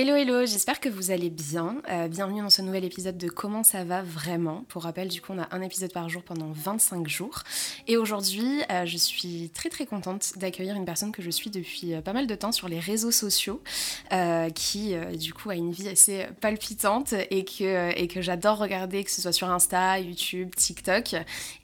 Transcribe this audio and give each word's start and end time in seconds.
Hello 0.00 0.14
hello, 0.14 0.46
j'espère 0.46 0.78
que 0.78 0.88
vous 0.88 1.10
allez 1.10 1.28
bien. 1.28 1.82
Euh, 1.90 2.06
bienvenue 2.06 2.40
dans 2.40 2.50
ce 2.50 2.62
nouvel 2.62 2.84
épisode 2.84 3.18
de 3.18 3.28
Comment 3.28 3.64
ça 3.64 3.82
va 3.82 4.00
vraiment. 4.00 4.64
Pour 4.68 4.84
rappel, 4.84 5.08
du 5.08 5.20
coup, 5.20 5.32
on 5.32 5.40
a 5.40 5.48
un 5.50 5.60
épisode 5.60 5.92
par 5.92 6.08
jour 6.08 6.22
pendant 6.22 6.52
25 6.52 7.08
jours. 7.08 7.42
Et 7.88 7.96
aujourd'hui, 7.96 8.62
euh, 8.70 8.86
je 8.86 8.96
suis 8.96 9.50
très 9.52 9.70
très 9.70 9.86
contente 9.86 10.34
d'accueillir 10.36 10.76
une 10.76 10.84
personne 10.84 11.10
que 11.10 11.20
je 11.20 11.30
suis 11.30 11.50
depuis 11.50 11.94
euh, 11.94 12.00
pas 12.00 12.12
mal 12.12 12.28
de 12.28 12.34
temps 12.36 12.52
sur 12.52 12.68
les 12.68 12.78
réseaux 12.78 13.10
sociaux, 13.10 13.60
qui 14.54 14.94
du 15.16 15.34
coup 15.34 15.50
a 15.50 15.56
une 15.56 15.72
vie 15.72 15.88
assez 15.88 16.26
palpitante 16.40 17.14
et 17.30 17.44
que, 17.44 17.90
et 17.98 18.06
que 18.06 18.22
j'adore 18.22 18.58
regarder, 18.58 19.02
que 19.02 19.10
ce 19.10 19.20
soit 19.20 19.32
sur 19.32 19.50
Insta, 19.50 19.98
YouTube, 19.98 20.54
TikTok. 20.54 21.16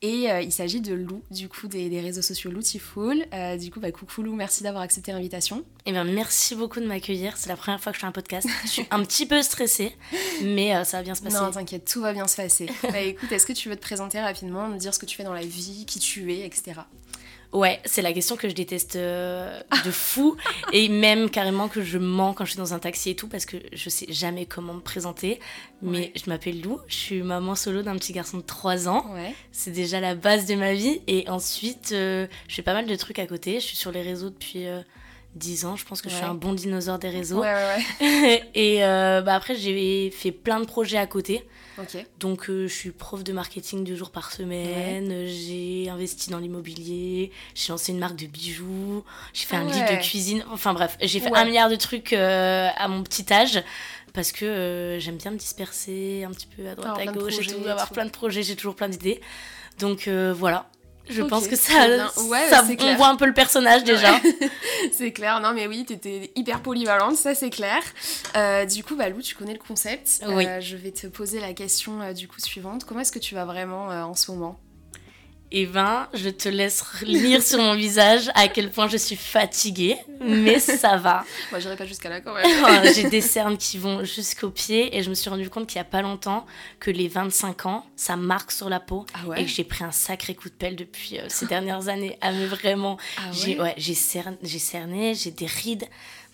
Et 0.02 0.27
il 0.42 0.51
s'agit 0.51 0.80
de 0.80 0.92
Lou, 0.92 1.23
du 1.30 1.48
coup, 1.48 1.69
des, 1.69 2.01
réseaux 2.01 2.23
sociaux 2.23 2.51
Loutiful. 2.51 3.27
du 3.60 3.70
coup, 3.70 3.78
bah, 3.78 3.92
coucou 3.92 4.23
Lou, 4.23 4.34
merci 4.34 4.64
d'avoir 4.64 4.82
accepté 4.82 5.12
l'invitation. 5.12 5.64
Eh 5.87 5.92
bien, 5.92 6.05
merci 6.05 6.56
beaucoup 6.56 6.80
de 6.80 6.87
m'accueillir. 6.87 7.37
C'est 7.37 7.48
la 7.48 7.56
première 7.56 7.80
fois 7.80 7.92
que 7.92 7.96
je 7.96 8.01
fais 8.01 8.06
un 8.06 8.12
podcast. 8.24 8.48
Je 8.64 8.69
suis 8.69 8.87
un 8.91 9.05
petit 9.05 9.27
peu 9.27 9.42
stressée, 9.42 9.95
mais 10.42 10.74
euh, 10.74 10.84
ça 10.84 10.98
va 10.98 11.02
bien 11.02 11.14
se 11.14 11.23
passer. 11.23 11.37
Non, 11.37 11.51
t'inquiète, 11.51 11.84
tout 11.84 12.01
va 12.01 12.12
bien 12.12 12.27
se 12.27 12.37
passer. 12.37 12.66
bah 12.83 13.00
écoute, 13.00 13.30
est-ce 13.30 13.47
que 13.47 13.52
tu 13.52 13.69
veux 13.69 13.77
te 13.77 13.83
présenter 13.83 14.20
rapidement, 14.20 14.69
nous 14.69 14.78
dire 14.78 14.95
ce 14.95 14.98
que 14.98 15.06
tu 15.06 15.16
fais 15.16 15.24
dans 15.24 15.34
la 15.34 15.45
vie, 15.45 15.84
qui 15.87 15.98
tu 15.98 16.33
es, 16.33 16.47
etc. 16.47 16.80
Ouais, 17.52 17.80
c'est 17.84 18.02
la 18.02 18.12
question 18.12 18.37
que 18.37 18.48
je 18.48 18.55
déteste 18.55 18.97
euh, 18.97 19.60
de 19.84 19.91
fou. 19.92 20.37
et 20.73 20.88
même 20.88 21.30
carrément 21.30 21.69
que 21.69 21.83
je 21.83 21.98
mens 21.98 22.33
quand 22.33 22.45
je 22.45 22.50
suis 22.52 22.59
dans 22.59 22.74
un 22.74 22.80
taxi 22.80 23.10
et 23.10 23.14
tout, 23.14 23.28
parce 23.28 23.47
que 23.47 23.59
je 23.73 23.88
sais 23.91 24.06
jamais 24.09 24.45
comment 24.45 24.75
me 24.75 24.80
présenter. 24.80 25.38
Mais 25.80 26.12
je 26.16 26.28
m'appelle 26.28 26.61
Lou, 26.62 26.80
je 26.88 26.97
suis 26.97 27.22
maman 27.22 27.55
solo 27.55 27.83
d'un 27.83 27.95
petit 27.95 28.12
garçon 28.12 28.38
de 28.38 28.42
3 28.42 28.88
ans. 28.88 29.06
Ouais. 29.14 29.34
C'est 29.52 29.70
déjà 29.70 30.00
la 30.00 30.16
base 30.16 30.47
de 30.47 30.56
ma 30.56 30.72
vie. 30.72 31.00
Et 31.06 31.28
ensuite, 31.28 31.92
euh, 31.92 32.27
je 32.48 32.56
fais 32.56 32.62
pas 32.62 32.75
mal 32.75 32.86
de 32.86 32.97
trucs 32.97 33.20
à 33.20 33.27
côté. 33.27 33.61
Je 33.61 33.66
suis 33.66 33.77
sur 33.77 33.92
les 33.92 34.02
réseaux 34.02 34.30
depuis 34.30 34.66
10 35.34 35.65
ans, 35.65 35.77
je 35.77 35.84
pense 35.84 36.01
que 36.01 36.09
je 36.09 36.15
suis 36.15 36.25
un 36.25 36.34
bon 36.34 36.53
dinosaure 36.53 36.98
des 36.98 37.08
réseaux. 37.08 37.41
Ouais, 37.41 37.55
ouais, 38.00 38.50
et 38.55 38.84
euh, 38.84 39.20
bah 39.20 39.34
après, 39.34 39.56
j'ai 39.56 40.11
fait 40.11 40.31
plein 40.31 40.61
de 40.61 40.64
projets 40.64 40.98
à 40.98 41.06
côté. 41.06 41.47
Donc, 42.20 42.48
euh, 42.48 42.69
je 42.69 42.72
suis 42.72 42.92
prof 42.92 43.25
de 43.25 43.33
marketing 43.33 43.83
deux 43.83 43.97
jours 43.97 44.11
par 44.11 44.31
semaine. 44.31 45.27
J'ai 45.27 45.89
investi 45.91 46.31
dans 46.31 46.39
l'immobilier. 46.39 47.33
J'ai 47.56 47.73
lancé 47.73 47.91
une 47.91 47.98
marque 47.98 48.14
de 48.14 48.27
bijoux. 48.27 49.03
J'ai 49.33 49.47
fait 49.47 49.56
un 49.56 49.64
livre 49.64 49.91
de 49.91 50.00
cuisine. 50.00 50.45
Enfin, 50.53 50.73
bref, 50.73 50.97
j'ai 51.00 51.19
fait 51.19 51.34
un 51.34 51.45
milliard 51.45 51.69
de 51.69 51.77
trucs 51.77 52.12
euh, 52.12 52.69
à 52.77 52.86
mon 52.86 53.03
petit 53.03 53.33
âge. 53.33 53.62
Parce 54.12 54.30
que 54.30 54.98
j'aime 55.01 55.17
bien 55.17 55.33
me 55.33 55.36
disperser 55.36 56.23
un 56.23 56.30
petit 56.30 56.47
peu 56.47 56.69
à 56.69 56.77
droite, 56.77 56.97
à 57.01 57.06
gauche, 57.06 57.34
et 57.48 57.69
avoir 57.69 57.91
plein 57.91 58.05
de 58.05 58.11
projets, 58.11 58.45
j'ai 58.45 58.55
toujours 58.55 58.77
plein 58.77 58.89
d'idées. 58.89 59.20
Donc 59.80 60.06
voilà, 60.06 60.69
je 61.08 61.22
pense 61.22 61.48
que 61.48 61.56
ça, 61.56 61.86
ouais, 62.28 62.48
ça 62.48 62.64
on 62.80 62.94
voit 62.97 63.08
un 63.08 63.16
peu 63.16 63.27
le 63.27 63.34
personnage 63.34 63.84
déjà. 63.84 64.20
c'est 64.92 65.12
clair, 65.12 65.41
non 65.41 65.52
mais 65.52 65.66
oui, 65.66 65.84
t'étais 65.84 66.30
hyper 66.34 66.61
polyvalente, 66.61 67.16
ça 67.16 67.34
c'est 67.34 67.50
clair. 67.50 67.83
Euh, 68.36 68.64
du 68.64 68.83
coup, 68.83 68.96
Balou, 68.96 69.20
tu 69.20 69.34
connais 69.34 69.52
le 69.52 69.58
concept. 69.58 70.22
Oui. 70.27 70.46
Euh, 70.46 70.61
je 70.61 70.77
vais 70.77 70.92
te 70.92 71.06
poser 71.06 71.41
la 71.41 71.52
question 71.52 72.00
euh, 72.00 72.12
du 72.12 72.28
coup 72.28 72.41
suivante. 72.41 72.84
Comment 72.84 73.00
est-ce 73.00 73.12
que 73.12 73.19
tu 73.19 73.34
vas 73.34 73.44
vraiment 73.44 73.88
en 73.88 74.14
ce 74.14 74.30
moment? 74.30 74.58
Eh 75.56 75.66
ben, 75.66 76.08
je 76.12 76.30
te 76.30 76.48
laisse 76.48 76.83
lire 77.02 77.41
sur 77.41 77.60
mon 77.60 77.77
visage 77.77 78.28
à 78.34 78.48
quel 78.48 78.72
point 78.72 78.88
je 78.88 78.97
suis 78.97 79.14
fatiguée, 79.14 79.96
mais 80.20 80.58
ça 80.58 80.96
va. 80.96 81.24
Moi, 81.52 81.61
j'irai 81.61 81.77
pas 81.77 81.86
jusqu'à 81.86 82.08
là 82.08 82.20
quand 82.20 82.34
même. 82.34 82.92
J'ai 82.92 83.08
des 83.08 83.20
cernes 83.20 83.56
qui 83.56 83.78
vont 83.78 84.02
jusqu'aux 84.02 84.50
pieds 84.50 84.96
et 84.96 85.05
je 85.05 85.11
me 85.11 85.14
suis 85.14 85.30
rendu 85.30 85.48
compte 85.48 85.69
qu'il 85.69 85.77
y 85.77 85.80
a 85.80 85.84
pas 85.84 86.02
longtemps 86.02 86.44
que 86.80 86.91
les 86.91 87.06
25 87.06 87.66
ans, 87.66 87.86
ça 87.94 88.16
marque 88.16 88.50
sur 88.50 88.69
la 88.69 88.80
peau 88.80 89.06
ah 89.14 89.38
et 89.38 89.44
que 89.44 89.50
j'ai 89.50 89.62
pris 89.62 89.84
un 89.84 89.92
sacré 89.92 90.34
coup 90.34 90.48
de 90.48 90.55
pelle 90.55 90.74
depuis 90.74 91.20
euh, 91.20 91.27
ces 91.28 91.46
dernières 91.46 91.86
années. 91.86 92.18
Ah 92.20 92.33
mais 92.33 92.46
vraiment, 92.46 92.98
ah 93.18 93.30
j'ai 93.30 93.61
ouais, 93.61 93.77
cerné, 93.78 95.14
j'ai 95.14 95.30
des 95.30 95.46
rides. 95.46 95.84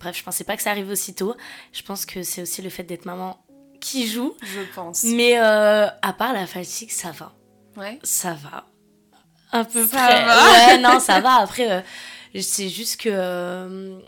Bref, 0.00 0.16
je 0.16 0.22
pensais 0.22 0.44
pas 0.44 0.56
que 0.56 0.62
ça 0.62 0.70
arrive 0.70 0.88
aussitôt. 0.88 1.34
Je 1.74 1.82
pense 1.82 2.06
que 2.06 2.22
c'est 2.22 2.40
aussi 2.40 2.62
le 2.62 2.70
fait 2.70 2.84
d'être 2.84 3.04
maman 3.04 3.44
qui 3.82 4.06
joue. 4.06 4.34
Je 4.42 4.60
pense. 4.74 5.04
Mais 5.04 5.38
euh, 5.38 5.88
à 6.00 6.12
part 6.14 6.32
la 6.32 6.46
fatigue, 6.46 6.90
ça 6.90 7.10
va. 7.10 7.34
Ouais. 7.76 7.98
Ça 8.02 8.32
va 8.32 8.64
un 9.52 9.64
peu 9.64 9.86
ça 9.86 9.96
près. 9.96 10.24
Va. 10.24 10.50
Ouais, 10.50 10.78
non, 10.82 11.00
ça 11.00 11.20
va. 11.20 11.36
Après, 11.36 11.70
euh, 11.70 11.80
c'est 12.40 12.68
juste 12.68 13.00
que 13.00 13.08
euh, 13.10 13.98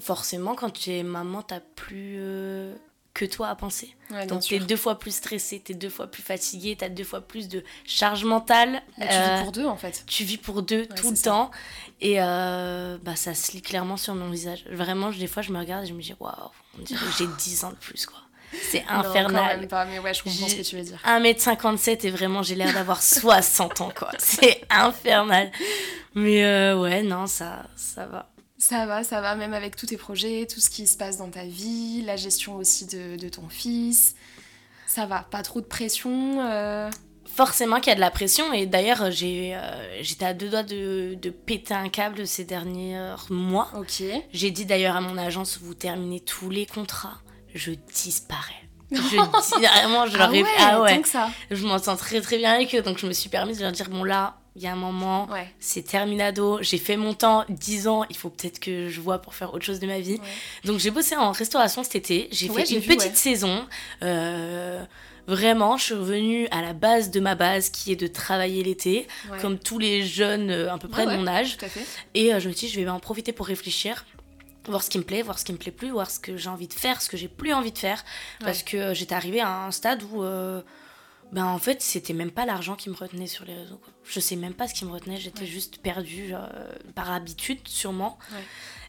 forcément, 0.00 0.54
quand 0.54 0.70
tu 0.70 0.90
es 0.90 1.02
maman, 1.02 1.42
t'as 1.42 1.60
plus 1.60 2.16
euh, 2.18 2.74
que 3.14 3.24
toi 3.24 3.48
à 3.48 3.54
penser. 3.54 3.94
Ouais, 4.10 4.26
Donc, 4.26 4.46
t'es 4.46 4.58
deux 4.58 4.76
fois 4.76 4.98
plus 4.98 5.14
stressée, 5.14 5.60
t'es 5.60 5.74
deux 5.74 5.88
fois 5.88 6.06
plus 6.06 6.22
fatiguée, 6.22 6.76
t'as 6.78 6.88
deux 6.88 7.04
fois 7.04 7.20
plus 7.20 7.48
de 7.48 7.62
charge 7.84 8.24
mentale. 8.24 8.82
tu 8.98 9.06
vis 9.06 9.42
pour 9.42 9.52
deux, 9.52 9.66
en 9.66 9.76
fait. 9.76 10.04
Tu 10.06 10.24
vis 10.24 10.38
pour 10.38 10.62
deux 10.62 10.86
tout 10.86 11.10
le 11.10 11.16
temps. 11.16 11.50
Et 12.00 12.16
bah, 12.16 13.16
ça 13.16 13.34
se 13.34 13.52
lit 13.52 13.62
clairement 13.62 13.96
sur 13.96 14.14
mon 14.14 14.30
visage. 14.30 14.64
Vraiment, 14.70 15.10
des 15.10 15.26
fois, 15.26 15.42
je 15.42 15.52
me 15.52 15.58
regarde 15.58 15.84
et 15.84 15.88
je 15.88 15.94
me 15.94 16.02
dis, 16.02 16.14
waouh, 16.18 16.32
on 16.78 16.82
dirait 16.82 17.06
que 17.06 17.12
j'ai 17.18 17.26
10 17.26 17.64
ans 17.64 17.70
de 17.70 17.76
plus, 17.76 18.06
quoi. 18.06 18.18
C'est 18.52 18.84
infernal. 18.88 19.60
Non, 19.60 19.66
pas, 19.66 19.84
mais 19.84 19.98
ouais, 19.98 20.14
je 20.14 20.22
comprends 20.22 20.48
ce 20.48 20.54
que 20.54 20.62
tu 20.62 20.76
veux 20.76 20.82
dire. 20.82 20.98
1m57 21.06 22.06
et 22.06 22.10
vraiment, 22.10 22.42
j'ai 22.42 22.54
l'air 22.54 22.72
d'avoir 22.72 23.02
60 23.02 23.80
ans, 23.80 23.92
quoi. 23.96 24.10
C'est 24.18 24.62
infernal. 24.70 25.50
Mais 26.14 26.44
euh, 26.44 26.78
ouais, 26.78 27.02
non, 27.02 27.26
ça, 27.26 27.64
ça 27.76 28.06
va. 28.06 28.30
Ça 28.58 28.84
va, 28.86 29.04
ça 29.04 29.20
va, 29.20 29.36
même 29.36 29.54
avec 29.54 29.76
tous 29.76 29.86
tes 29.86 29.96
projets, 29.96 30.46
tout 30.52 30.60
ce 30.60 30.68
qui 30.68 30.86
se 30.86 30.96
passe 30.96 31.16
dans 31.16 31.30
ta 31.30 31.44
vie, 31.44 32.02
la 32.04 32.16
gestion 32.16 32.56
aussi 32.56 32.86
de, 32.86 33.16
de 33.16 33.28
ton 33.28 33.48
fils. 33.48 34.16
Ça 34.86 35.06
va, 35.06 35.26
pas 35.30 35.42
trop 35.42 35.60
de 35.60 35.66
pression. 35.66 36.40
Euh... 36.40 36.90
Forcément 37.24 37.76
qu'il 37.76 37.88
y 37.88 37.92
a 37.92 37.94
de 37.94 38.00
la 38.00 38.10
pression, 38.10 38.52
et 38.52 38.66
d'ailleurs, 38.66 39.10
j'ai, 39.12 39.54
euh, 39.54 40.02
j'étais 40.02 40.26
à 40.26 40.34
deux 40.34 40.48
doigts 40.48 40.64
de, 40.64 41.14
de, 41.14 41.30
péter 41.30 41.74
un 41.74 41.88
câble 41.88 42.26
ces 42.26 42.44
derniers 42.44 42.98
mois. 43.30 43.70
Ok. 43.78 44.02
J'ai 44.32 44.50
dit 44.50 44.66
d'ailleurs 44.66 44.96
à 44.96 45.00
mon 45.00 45.16
agence, 45.16 45.58
vous 45.62 45.74
terminez 45.74 46.20
tous 46.20 46.50
les 46.50 46.66
contrats 46.66 47.20
je 47.54 47.72
disparais. 47.94 48.54
Je 48.92 48.96
dis 48.98 49.66
vraiment, 49.66 50.06
je 50.06 50.18
leur 50.18 50.34
ai... 50.34 50.42
ah 50.58 50.80
ouais, 50.80 51.00
ça. 51.04 51.30
Je 51.48 51.64
m'en 51.64 51.78
sens 51.78 51.96
très 51.96 52.20
très 52.20 52.38
bien 52.38 52.52
avec 52.54 52.74
eux, 52.74 52.82
donc 52.82 52.98
je 52.98 53.06
me 53.06 53.12
suis 53.12 53.28
permise 53.28 53.58
de 53.58 53.62
leur 53.62 53.70
dire 53.70 53.88
bon 53.88 54.02
là, 54.02 54.40
il 54.56 54.62
y 54.62 54.66
a 54.66 54.72
un 54.72 54.76
moment, 54.76 55.28
c'est 55.60 55.82
terminado, 55.82 56.58
j'ai 56.60 56.78
fait 56.78 56.96
mon 56.96 57.14
temps, 57.14 57.44
10 57.48 57.86
ans, 57.86 58.04
il 58.10 58.16
faut 58.16 58.30
peut-être 58.30 58.58
que 58.58 58.88
je 58.88 59.00
vois 59.00 59.20
pour 59.20 59.34
faire 59.34 59.54
autre 59.54 59.64
chose 59.64 59.78
de 59.78 59.86
ma 59.86 60.00
vie. 60.00 60.18
Donc 60.64 60.80
j'ai 60.80 60.90
bossé 60.90 61.14
en 61.16 61.30
restauration 61.30 61.84
cet 61.84 61.94
été, 61.94 62.28
j'ai 62.32 62.48
fait 62.48 62.68
une 62.70 62.82
petite 62.82 63.16
saison. 63.16 63.64
Euh, 64.02 64.84
vraiment, 65.28 65.76
je 65.76 65.84
suis 65.84 65.94
revenue 65.94 66.48
à 66.50 66.60
la 66.60 66.72
base 66.72 67.10
de 67.10 67.20
ma 67.20 67.36
base 67.36 67.70
qui 67.70 67.92
est 67.92 67.96
de 67.96 68.08
travailler 68.08 68.64
l'été, 68.64 69.06
comme 69.40 69.58
tous 69.58 69.78
les 69.78 70.04
jeunes 70.04 70.50
euh, 70.50 70.72
à 70.74 70.78
peu 70.78 70.88
près 70.88 71.06
de 71.06 71.12
mon 71.12 71.26
âge. 71.28 71.56
Et 72.14 72.34
euh, 72.34 72.40
je 72.40 72.48
me 72.48 72.54
suis 72.54 72.66
dit, 72.66 72.72
je 72.72 72.80
vais 72.80 72.88
en 72.88 73.00
profiter 73.00 73.32
pour 73.32 73.46
réfléchir 73.46 74.04
voir 74.68 74.82
ce 74.82 74.90
qui 74.90 74.98
me 74.98 75.04
plaît, 75.04 75.22
voir 75.22 75.38
ce 75.38 75.44
qui 75.44 75.52
me 75.52 75.58
plaît 75.58 75.72
plus, 75.72 75.90
voir 75.90 76.10
ce 76.10 76.18
que 76.18 76.36
j'ai 76.36 76.48
envie 76.48 76.68
de 76.68 76.74
faire, 76.74 77.00
ce 77.00 77.08
que 77.08 77.16
j'ai 77.16 77.28
plus 77.28 77.52
envie 77.52 77.72
de 77.72 77.78
faire. 77.78 78.04
Parce 78.40 78.62
que 78.62 78.76
euh, 78.76 78.94
j'étais 78.94 79.14
arrivée 79.14 79.40
à 79.40 79.64
un 79.64 79.70
stade 79.70 80.02
où, 80.10 80.22
euh, 80.22 80.62
ben 81.32 81.46
en 81.46 81.58
fait, 81.58 81.80
c'était 81.80 82.12
même 82.12 82.30
pas 82.30 82.44
l'argent 82.44 82.74
qui 82.74 82.90
me 82.90 82.94
retenait 82.94 83.26
sur 83.26 83.44
les 83.44 83.54
réseaux. 83.54 83.80
Je 84.04 84.20
sais 84.20 84.36
même 84.36 84.54
pas 84.54 84.68
ce 84.68 84.74
qui 84.74 84.84
me 84.84 84.90
retenait, 84.90 85.16
j'étais 85.16 85.46
juste 85.46 85.78
perdue 85.78 86.32
euh, 86.34 86.46
par 86.94 87.10
habitude, 87.10 87.60
sûrement. 87.66 88.18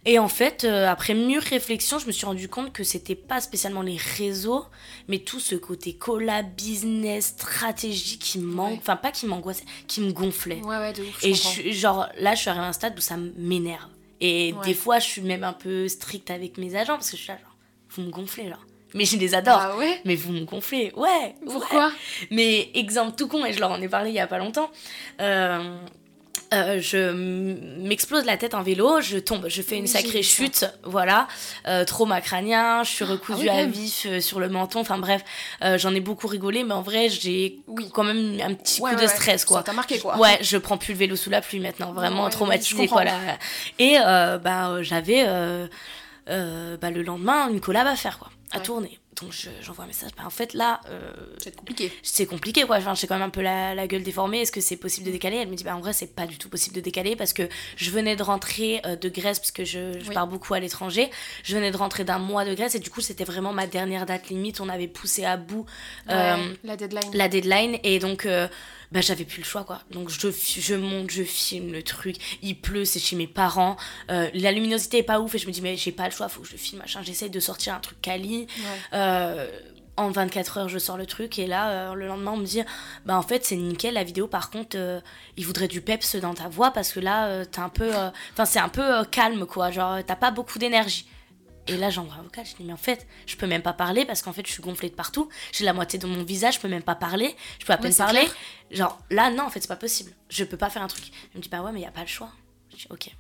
Et 0.04 0.18
en 0.18 0.28
fait, 0.28 0.64
après 0.66 1.14
mûre 1.14 1.44
réflexion, 1.44 2.00
je 2.00 2.08
me 2.08 2.12
suis 2.12 2.26
rendu 2.26 2.50
compte 2.50 2.74
que 2.74 2.84
c'était 2.84 3.14
pas 3.14 3.40
spécialement 3.40 3.84
les 3.84 3.98
réseaux, 3.98 4.66
mais 5.08 5.20
tout 5.20 5.40
ce 5.40 5.54
côté 5.54 5.94
collab, 5.94 6.48
business, 6.56 7.28
stratégie 7.28 8.18
qui 8.18 8.40
manque, 8.40 8.80
enfin 8.80 8.96
pas 8.96 9.12
qui 9.12 9.28
m'angoissait, 9.28 9.66
qui 9.86 10.02
me 10.02 10.12
gonflait. 10.12 10.60
Ouais, 10.64 10.78
ouais, 10.78 10.94
de 10.94 11.04
ouf, 11.04 11.24
Et 11.24 11.36
genre 11.72 12.08
là, 12.18 12.34
je 12.34 12.42
suis 12.42 12.50
arrivée 12.50 12.66
à 12.66 12.70
un 12.70 12.74
stade 12.74 12.98
où 12.98 13.02
ça 13.02 13.16
m'énerve. 13.38 13.92
Et 14.22 14.54
des 14.64 14.74
fois, 14.76 15.00
je 15.00 15.06
suis 15.06 15.22
même 15.22 15.44
un 15.44 15.54
peu 15.54 15.88
stricte 15.88 16.30
avec 16.30 16.58
mes 16.58 16.76
agents 16.76 16.94
parce 16.94 17.10
que 17.10 17.18
je 17.18 17.24
suis 17.24 17.32
là, 17.32 17.40
genre, 17.40 17.56
vous 17.90 18.04
me 18.04 18.10
gonflez 18.10 18.48
là. 18.48 18.60
Mais 18.94 19.06
je 19.06 19.18
les 19.18 19.34
adore. 19.34 19.60
Ah 19.60 19.78
ouais 19.78 20.02
mais 20.06 20.16
vous 20.16 20.32
me 20.34 20.44
gonflez. 20.44 20.92
Ouais. 20.96 21.36
Pourquoi? 21.46 21.92
Mais 22.30 22.70
exemple 22.76 23.16
tout 23.18 23.28
con, 23.28 23.46
et 23.46 23.54
je 23.54 23.60
leur 23.60 23.72
en 23.72 23.82
ai 23.82 23.88
parlé 23.88 24.10
il 24.10 24.16
y 24.16 24.20
a 24.20 24.28
pas 24.28 24.38
longtemps. 24.38 24.70
Euh, 25.22 25.78
euh, 26.54 26.80
je 26.82 27.12
m'explose 27.82 28.26
la 28.26 28.36
tête 28.36 28.54
en 28.54 28.62
vélo, 28.62 29.00
je 29.00 29.18
tombe, 29.18 29.48
je 29.48 29.62
fais 29.62 29.78
une 29.78 29.88
sacrée 29.88 30.22
chute, 30.22 30.66
voilà, 30.84 31.28
euh, 31.68 31.86
trauma 31.86 32.20
crânien, 32.20 32.84
je 32.84 32.90
suis 32.90 33.06
ah 33.06 33.12
recousue 33.12 33.48
à 33.48 33.66
vif 33.66 34.06
euh, 34.06 34.20
sur 34.20 34.40
le 34.40 34.50
menton, 34.50 34.82
enfin 34.82 34.98
bref, 34.98 35.24
euh, 35.64 35.78
j'en 35.78 35.96
ai 35.96 36.02
beaucoup 36.02 36.28
rigolé, 36.28 36.66
mais 36.66 36.74
en 36.74 36.82
vrai 36.82 37.08
j'ai 37.08 37.60
quand 37.94 38.04
même 38.04 38.40
un 38.42 38.54
petit 38.54 38.82
coup 38.82 38.96
de 38.96 39.08
stress 39.08 39.46
quoi. 39.46 39.60
Ça 39.60 39.64
t'a 39.64 39.74
marqué 39.74 40.00
quoi. 40.00 40.18
Ouais, 40.18 40.40
je 40.42 40.58
prends 40.58 40.78
plus 40.78 40.94
le 40.94 41.00
vélo 41.00 41.16
sous 41.16 41.30
la 41.30 41.42
pluie 41.42 41.60
maintenant, 41.60 41.94
vraiment 41.94 42.30
traumatisée 42.30 42.88
quoi 42.88 43.06
là. 43.06 43.14
Et 43.80 43.96
bah 43.98 44.82
j'avais 44.82 45.26
bah, 46.28 46.92
le 46.92 47.02
lendemain 47.02 47.50
une 47.50 47.62
collab 47.62 47.88
à 47.88 47.96
faire 47.96 48.20
quoi, 48.20 48.30
à 48.52 48.60
tourner. 48.60 49.01
Donc 49.22 49.34
j'envoie 49.62 49.86
un 49.86 49.88
message. 49.88 50.12
Bah, 50.18 50.24
en 50.26 50.30
fait, 50.30 50.54
là. 50.54 50.82
Euh, 50.90 51.12
c'est 51.38 51.56
compliqué. 51.56 51.92
C'est 52.04 52.26
compliqué, 52.26 52.64
quoi. 52.64 52.78
Enfin, 52.78 52.96
j'ai 52.96 53.08
quand 53.08 53.16
même 53.16 53.28
un 53.28 53.30
peu 53.30 53.42
la, 53.42 53.76
la 53.76 53.88
gueule 53.88 54.04
déformée. 54.04 54.42
Est-ce 54.42 54.52
que 54.52 54.62
c'est 54.62 54.78
possible 54.78 55.06
de 55.06 55.12
décaler? 55.12 55.38
Elle 55.38 55.50
me 55.50 55.56
dit, 55.56 55.64
bah, 55.64 55.76
en 55.76 55.80
vrai, 55.80 55.94
c'est 55.94 56.16
pas 56.16 56.28
du 56.28 56.38
tout 56.38 56.50
possible 56.50 56.76
de 56.76 56.82
décaler 56.82 57.16
parce 57.16 57.34
que 57.34 57.48
je 57.76 57.92
venais 57.92 58.16
de 58.16 58.24
rentrer 58.24 58.82
euh, 58.86 58.96
de 58.96 59.10
Grèce, 59.10 59.40
parce 59.40 59.52
que 59.52 59.66
je, 59.66 60.00
je 60.00 60.12
pars 60.12 60.28
beaucoup 60.28 60.54
à 60.54 60.60
l'étranger. 60.60 61.10
Je 61.44 61.56
venais 61.56 61.72
de 61.72 61.78
rentrer 61.78 62.04
d'un 62.04 62.20
mois 62.20 62.46
de 62.46 62.54
Grèce 62.54 62.76
et 62.76 62.80
du 62.80 62.90
coup, 62.90 63.02
c'était 63.02 63.24
vraiment 63.26 63.54
ma 63.54 63.68
dernière 63.68 64.06
date 64.06 64.30
limite. 64.30 64.60
On 64.62 64.70
avait 64.70 64.88
poussé 64.88 65.26
à 65.26 65.38
bout 65.38 65.66
euh, 66.10 66.38
la 66.64 66.76
deadline. 66.78 67.12
La 67.14 67.28
deadline. 67.28 67.80
Et 67.84 68.00
donc 68.00 68.28
bah 68.92 69.02
j'avais 69.02 69.26
plus 69.26 69.40
le 69.40 69.46
choix 69.46 69.64
quoi. 69.64 69.82
Donc 69.92 70.10
je, 70.10 70.30
je 70.30 70.76
monte, 70.76 71.10
je 71.10 71.24
filme 71.24 71.72
le 71.72 71.84
truc, 71.84 72.18
il 72.42 72.60
pleut, 72.60 72.86
c'est 72.86 73.00
chez 73.00 73.16
mes 73.16 73.28
parents, 73.28 73.78
euh, 74.10 74.30
la 74.34 74.52
luminosité 74.52 75.00
est 75.00 75.04
pas 75.04 75.20
ouf 75.20 75.36
et 75.36 75.38
je 75.38 75.48
me 75.48 75.52
dis 75.52 75.62
mais 75.62 75.78
j'ai 75.78 75.92
pas 75.92 76.06
le 76.06 76.12
choix, 76.12 76.28
faut 76.28 76.42
que 76.42 76.48
je 76.48 76.58
filme 76.58 76.82
machin, 76.82 77.02
j'essaye 77.04 77.30
de 77.30 77.40
sortir 77.40 77.74
un 77.74 77.80
truc 77.80 78.02
quali. 78.02 78.48
Euh, 78.94 79.50
en 79.98 80.10
24 80.10 80.58
heures 80.58 80.70
je 80.70 80.80
sors 80.80 80.98
le 80.98 81.06
truc 81.06 81.38
et 81.38 81.46
là 81.46 81.70
euh, 81.92 81.94
le 81.94 82.08
lendemain 82.08 82.32
on 82.32 82.38
me 82.38 82.46
dit 82.46 82.62
bah 83.06 83.18
en 83.18 83.22
fait 83.22 83.46
c'est 83.46 83.56
nickel 83.56 83.94
la 83.94 84.04
vidéo. 84.04 84.28
Par 84.28 84.50
contre 84.50 84.78
il 85.38 85.46
voudrait 85.46 85.68
du 85.68 85.82
peps 85.82 86.16
dans 86.16 86.34
ta 86.34 86.48
voix 86.48 86.72
parce 86.72 86.92
que 86.94 87.00
là 87.00 87.46
t'es 87.46 87.60
un 87.60 87.70
peu 87.70 87.92
enfin 88.32 88.46
c'est 88.46 88.60
un 88.60 88.70
peu 88.70 89.04
calme 89.06 89.46
quoi. 89.46 89.70
Genre 89.70 90.00
t'as 90.06 90.16
pas 90.16 90.32
beaucoup 90.32 90.60
d'énergie 90.60 91.06
et 91.68 91.78
là, 91.78 91.90
j'envoie 91.90 92.16
un 92.16 92.24
vocal, 92.24 92.46
je 92.46 92.56
dis, 92.56 92.64
mais 92.64 92.74
en 92.74 92.78
fait, 92.78 93.08
je 93.26 93.36
peux 93.36 93.48
même 93.48 93.62
pas 93.62 93.74
parler 93.74 94.06
parce 94.06 94.22
qu'en 94.22 94.34
fait, 94.34 94.46
je 94.46 94.52
suis 94.52 94.64
gonflée 94.64 94.90
de 94.90 94.96
partout. 94.96 95.30
J'ai 95.52 95.64
la 95.64 95.74
moitié 95.74 96.00
de 96.00 96.08
mon 96.08 96.24
visage, 96.24 96.56
je 96.56 96.60
peux 96.60 96.68
même 96.68 96.84
pas 96.84 96.96
parler. 96.96 97.36
Je 97.60 97.66
peux 97.66 97.74
à 97.74 97.78
peine 97.78 97.94
parler. 97.94 98.28
Genre, 98.72 99.00
là, 99.10 99.30
non, 99.30 99.44
en 99.44 99.50
fait, 99.50 99.62
c'est 99.62 99.68
pas 99.68 99.76
possible. 99.76 100.12
Je 100.30 100.44
peux 100.44 100.58
pas 100.58 100.70
faire 100.70 100.82
un 100.82 100.88
truc. 100.88 101.06
Il 101.34 101.38
me 101.38 101.42
dit, 101.42 101.50
bah 101.50 101.62
ouais, 101.62 101.72
mais 101.72 101.80
il 101.80 101.84
y 101.84 101.88
a 101.88 101.92
pas 101.92 102.02
le 102.02 102.08
choix. 102.08 102.32
Je 102.72 102.78
dis, 102.78 102.88
ok. 102.90 103.12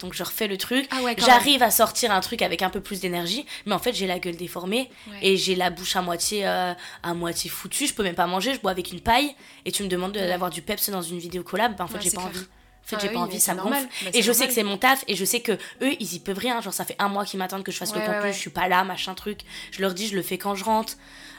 Donc, 0.00 0.14
je 0.14 0.22
refais 0.22 0.48
le 0.48 0.56
truc. 0.56 0.88
Ah 0.90 0.98
J'arrive 1.18 1.62
à 1.62 1.70
sortir 1.70 2.12
un 2.12 2.20
truc 2.20 2.42
avec 2.42 2.62
un 2.62 2.70
peu 2.70 2.80
plus 2.80 3.00
d'énergie. 3.00 3.46
Mais 3.66 3.74
en 3.74 3.78
fait, 3.78 3.92
j'ai 3.92 4.06
la 4.06 4.18
gueule 4.18 4.36
déformée 4.36 4.90
et 5.22 5.36
j'ai 5.36 5.54
la 5.54 5.70
bouche 5.70 5.96
à 5.96 6.02
moitié, 6.02 6.46
euh, 6.46 6.72
à 7.02 7.14
moitié 7.14 7.50
foutue. 7.50 7.86
Je 7.86 7.94
peux 7.94 8.02
même 8.04 8.14
pas 8.14 8.26
manger. 8.26 8.54
Je 8.54 8.60
bois 8.60 8.70
avec 8.70 8.92
une 8.92 9.00
paille. 9.00 9.34
Et 9.64 9.72
tu 9.72 9.82
me 9.82 9.88
demandes 9.88 10.12
d'avoir 10.12 10.50
du 10.50 10.62
peps 10.62 10.90
dans 10.90 11.02
une 11.02 11.18
vidéo 11.18 11.42
collab. 11.42 11.76
Bah, 11.76 11.84
en 11.84 11.88
fait, 11.88 12.00
j'ai 12.00 12.10
pas 12.10 12.22
envie. 12.22 12.44
En 12.88 12.90
fait, 12.90 12.96
ah 12.96 13.06
j'ai 13.06 13.12
pas 13.12 13.20
envie, 13.20 13.38
ça 13.38 13.52
me 13.52 13.60
gonfle. 13.60 13.86
Et 14.14 14.22
je 14.22 14.32
sais 14.32 14.46
que 14.46 14.52
c'est 14.54 14.62
mon 14.62 14.78
taf 14.78 15.04
et 15.08 15.14
je 15.14 15.24
sais 15.24 15.40
que 15.40 15.52
eux, 15.52 15.94
ils 16.00 16.14
y 16.14 16.18
peuvent 16.20 16.38
rien. 16.38 16.62
Genre, 16.62 16.72
ça 16.72 16.86
fait 16.86 16.96
un 16.98 17.08
mois 17.08 17.26
qu'ils 17.26 17.38
m'attendent 17.38 17.62
que 17.62 17.70
je 17.70 17.76
fasse 17.76 17.94
le 17.94 18.00
contenu, 18.00 18.32
je 18.32 18.38
suis 18.38 18.50
pas 18.50 18.66
là, 18.66 18.82
machin 18.84 19.12
truc. 19.12 19.40
Je 19.72 19.82
leur 19.82 19.92
dis, 19.92 20.08
je 20.08 20.16
le 20.16 20.22
fais 20.22 20.38
quand 20.38 20.54
je 20.54 20.64
rentre. 20.64 20.94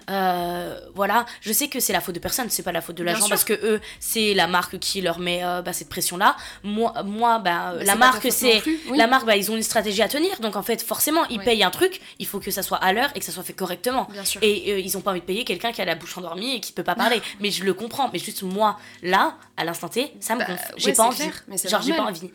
Euh, 0.09 0.79
voilà, 0.95 1.25
je 1.41 1.53
sais 1.53 1.67
que 1.67 1.79
c'est 1.79 1.93
la 1.93 2.01
faute 2.01 2.15
de 2.15 2.19
personne, 2.19 2.49
c'est 2.49 2.63
pas 2.63 2.71
la 2.71 2.81
faute 2.81 2.95
de 2.95 3.03
l'agent 3.03 3.29
parce 3.29 3.43
que 3.43 3.53
eux, 3.53 3.79
c'est 3.99 4.33
la 4.33 4.47
marque 4.47 4.79
qui 4.79 5.01
leur 5.01 5.19
met 5.19 5.43
euh, 5.43 5.61
bah, 5.61 5.73
cette 5.73 5.89
pression-là. 5.89 6.35
Moi, 6.63 6.93
moi 7.03 7.39
bah, 7.39 7.73
la 7.81 7.95
marque, 7.95 8.31
c'est 8.31 8.61
la 8.95 9.07
marque, 9.07 9.25
bah, 9.25 9.35
ils 9.35 9.51
ont 9.51 9.55
une 9.55 9.63
stratégie 9.63 10.01
à 10.01 10.07
tenir, 10.07 10.39
donc 10.39 10.55
en 10.55 10.63
fait, 10.63 10.81
forcément, 10.81 11.25
ils 11.29 11.39
payent 11.39 11.63
un 11.63 11.69
truc, 11.69 12.01
il 12.17 12.25
faut 12.25 12.39
que 12.39 12.51
ça 12.51 12.63
soit 12.63 12.77
à 12.77 12.91
l'heure 12.91 13.09
et 13.15 13.19
que 13.19 13.25
ça 13.25 13.31
soit 13.31 13.43
fait 13.43 13.53
correctement. 13.53 14.07
Et 14.41 14.73
euh, 14.73 14.79
ils 14.79 14.97
ont 14.97 15.01
pas 15.01 15.11
envie 15.11 15.21
de 15.21 15.25
payer 15.25 15.43
quelqu'un 15.43 15.71
qui 15.71 15.81
a 15.81 15.85
la 15.85 15.95
bouche 15.95 16.17
endormie 16.17 16.55
et 16.55 16.59
qui 16.59 16.71
peut 16.71 16.83
pas 16.83 16.95
parler. 16.95 17.21
mais 17.39 17.51
je 17.51 17.63
le 17.63 17.73
comprends, 17.73 18.09
mais 18.11 18.19
juste 18.19 18.41
moi, 18.43 18.79
là, 19.03 19.37
à 19.57 19.63
l'instant 19.63 19.89
T, 19.89 20.11
ça 20.19 20.35
me 20.35 20.39
gonfle. 20.39 20.73
j'ai 20.77 20.93
pas 20.93 21.03
envie. 21.03 21.29
Genre, 21.65 21.81
j'ai 21.81 21.93
pas 21.93 22.03
envie. 22.03 22.31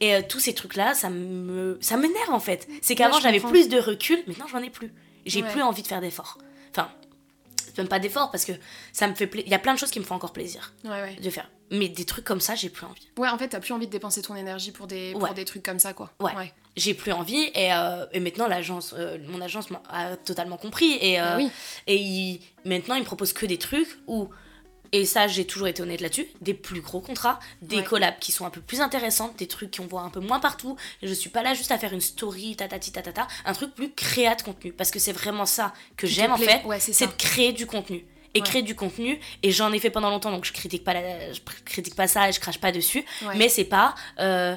Et 0.00 0.22
tous 0.28 0.38
ces 0.38 0.54
trucs-là, 0.54 0.94
ça 0.94 1.10
me, 1.10 1.78
ça 1.80 1.96
m'énerve 1.96 2.32
en 2.32 2.40
fait. 2.40 2.68
C'est 2.82 2.94
qu'avant, 2.94 3.18
j'avais 3.18 3.40
plus 3.40 3.68
de 3.68 3.78
recul, 3.78 4.22
maintenant, 4.28 4.46
j'en 4.46 4.62
ai 4.62 4.70
plus. 4.70 4.92
J'ai 5.26 5.42
plus 5.42 5.62
envie 5.62 5.82
de 5.82 5.88
faire 5.88 6.00
d'efforts. 6.00 6.38
Enfin, 6.70 6.88
même 7.78 7.88
pas 7.88 7.98
d'effort 7.98 8.30
parce 8.30 8.44
que 8.44 8.52
ça 8.92 9.08
me 9.08 9.14
fait 9.14 9.30
il 9.34 9.48
y 9.48 9.54
a 9.54 9.58
plein 9.58 9.74
de 9.74 9.78
choses 9.78 9.90
qui 9.90 10.00
me 10.00 10.04
font 10.04 10.14
encore 10.14 10.32
plaisir 10.32 10.74
de 10.84 11.30
faire. 11.30 11.50
Mais 11.70 11.88
des 11.88 12.04
trucs 12.04 12.24
comme 12.24 12.40
ça 12.40 12.54
j'ai 12.54 12.68
plus 12.68 12.86
envie. 12.86 13.08
Ouais 13.16 13.28
en 13.28 13.38
fait 13.38 13.48
t'as 13.48 13.60
plus 13.60 13.72
envie 13.72 13.86
de 13.86 13.92
dépenser 13.92 14.22
ton 14.22 14.36
énergie 14.36 14.72
pour 14.72 14.86
des 14.86 15.12
pour 15.12 15.32
des 15.34 15.44
trucs 15.44 15.62
comme 15.62 15.78
ça 15.78 15.92
quoi. 15.92 16.12
Ouais, 16.20 16.52
j'ai 16.76 16.94
plus 16.94 17.12
envie 17.12 17.50
et, 17.54 17.72
euh, 17.72 18.06
et 18.12 18.20
maintenant 18.20 18.46
l'agence 18.48 18.94
euh, 18.96 19.18
mon 19.26 19.40
agence 19.40 19.68
a 19.90 20.16
totalement 20.16 20.56
compris 20.56 20.98
et 21.00 21.20
euh, 21.20 21.36
bah 21.36 21.42
et 21.86 21.96
il, 21.96 22.40
maintenant 22.64 22.94
il 22.94 23.00
me 23.00 23.06
propose 23.06 23.32
que 23.32 23.46
des 23.46 23.58
trucs 23.58 23.98
où 24.06 24.28
et 24.92 25.04
ça, 25.04 25.26
j'ai 25.26 25.44
toujours 25.44 25.68
été 25.68 25.82
honnête 25.82 26.00
là-dessus, 26.00 26.26
des 26.40 26.54
plus 26.54 26.80
gros 26.80 27.00
contrats, 27.00 27.38
des 27.62 27.82
collabs 27.82 28.18
qui 28.18 28.32
sont 28.32 28.46
un 28.46 28.50
peu 28.50 28.60
plus 28.60 28.80
intéressantes, 28.80 29.36
des 29.36 29.46
trucs 29.46 29.76
qu'on 29.76 29.86
voit 29.86 30.02
un 30.02 30.10
peu 30.10 30.20
moins 30.20 30.40
partout. 30.40 30.76
Je 31.02 31.12
suis 31.12 31.30
pas 31.30 31.42
là 31.42 31.54
juste 31.54 31.72
à 31.72 31.78
faire 31.78 31.92
une 31.92 32.00
story, 32.00 32.56
tatati 32.56 32.92
tatata, 32.92 33.26
un 33.44 33.52
truc 33.52 33.74
plus 33.74 33.90
créa 33.92 34.34
de 34.34 34.42
contenu. 34.42 34.72
Parce 34.72 34.90
que 34.90 34.98
c'est 34.98 35.12
vraiment 35.12 35.46
ça 35.46 35.72
que 35.96 36.06
j'aime 36.06 36.32
en 36.32 36.36
fait, 36.36 36.62
c'est 36.78 37.06
de 37.06 37.12
créer 37.12 37.52
du 37.52 37.66
contenu. 37.66 38.04
Et 38.34 38.40
créer 38.40 38.62
du 38.62 38.76
contenu, 38.76 39.18
et 39.42 39.50
j'en 39.50 39.72
ai 39.72 39.80
fait 39.80 39.90
pendant 39.90 40.10
longtemps, 40.10 40.30
donc 40.30 40.44
je 40.44 40.52
critique 40.52 40.84
pas, 40.84 40.94
je 41.32 41.40
critique 41.64 41.96
pas 41.96 42.06
ça 42.06 42.28
et 42.28 42.32
je 42.32 42.38
crache 42.38 42.58
pas 42.58 42.70
dessus, 42.70 43.04
mais 43.34 43.48
c'est 43.48 43.64
pas. 43.64 43.96
Euh, 44.20 44.54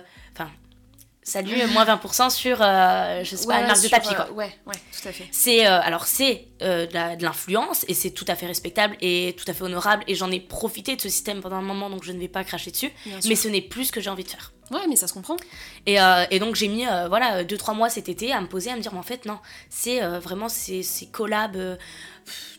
Salut, 1.23 1.55
moins 1.67 1.85
20% 1.85 2.31
sur, 2.31 2.57
euh, 2.61 3.23
je 3.23 3.35
sais 3.35 3.45
pas, 3.45 3.59
une 3.59 3.67
marque 3.67 3.83
de 3.83 3.87
tapis, 3.89 4.07
quoi. 4.15 4.27
Euh, 4.31 4.33
ouais, 4.33 4.51
ouais, 4.65 4.73
tout 4.75 5.07
à 5.07 5.11
fait. 5.11 5.27
C'est, 5.31 5.67
euh, 5.67 5.79
alors, 5.79 6.05
c'est 6.07 6.47
de 6.61 7.23
l'influence, 7.23 7.85
et 7.87 7.93
c'est 7.93 8.09
tout 8.09 8.25
à 8.27 8.35
fait 8.35 8.47
respectable, 8.47 8.97
et 9.01 9.35
tout 9.37 9.45
à 9.47 9.53
fait 9.53 9.63
honorable, 9.63 10.03
et 10.07 10.15
j'en 10.15 10.31
ai 10.31 10.39
profité 10.39 10.95
de 10.95 11.01
ce 11.01 11.09
système 11.09 11.41
pendant 11.41 11.57
un 11.57 11.61
moment, 11.61 11.91
donc 11.91 12.03
je 12.03 12.11
ne 12.11 12.19
vais 12.19 12.27
pas 12.27 12.43
cracher 12.43 12.71
dessus, 12.71 12.91
mais 13.27 13.35
ce 13.35 13.47
n'est 13.47 13.61
plus 13.61 13.85
ce 13.85 13.91
que 13.91 14.01
j'ai 14.01 14.09
envie 14.09 14.23
de 14.23 14.29
faire. 14.29 14.51
Ouais, 14.71 14.87
mais 14.87 14.95
ça 14.95 15.07
se 15.07 15.13
comprend. 15.13 15.37
Et, 15.85 15.97
et 16.31 16.39
donc, 16.39 16.55
j'ai 16.55 16.67
mis, 16.67 16.85
voilà, 16.85 17.43
2-3 17.43 17.75
mois 17.75 17.89
cet 17.89 18.09
été 18.09 18.31
à 18.33 18.41
me 18.41 18.47
poser, 18.47 18.71
à 18.71 18.75
me 18.75 18.81
dire, 18.81 18.91
mais 18.93 18.99
en 18.99 19.03
fait, 19.03 19.25
non, 19.25 19.37
c'est 19.69 20.01
vraiment 20.17 20.49
ces, 20.49 20.81
ces 20.81 21.05
collabs 21.05 21.77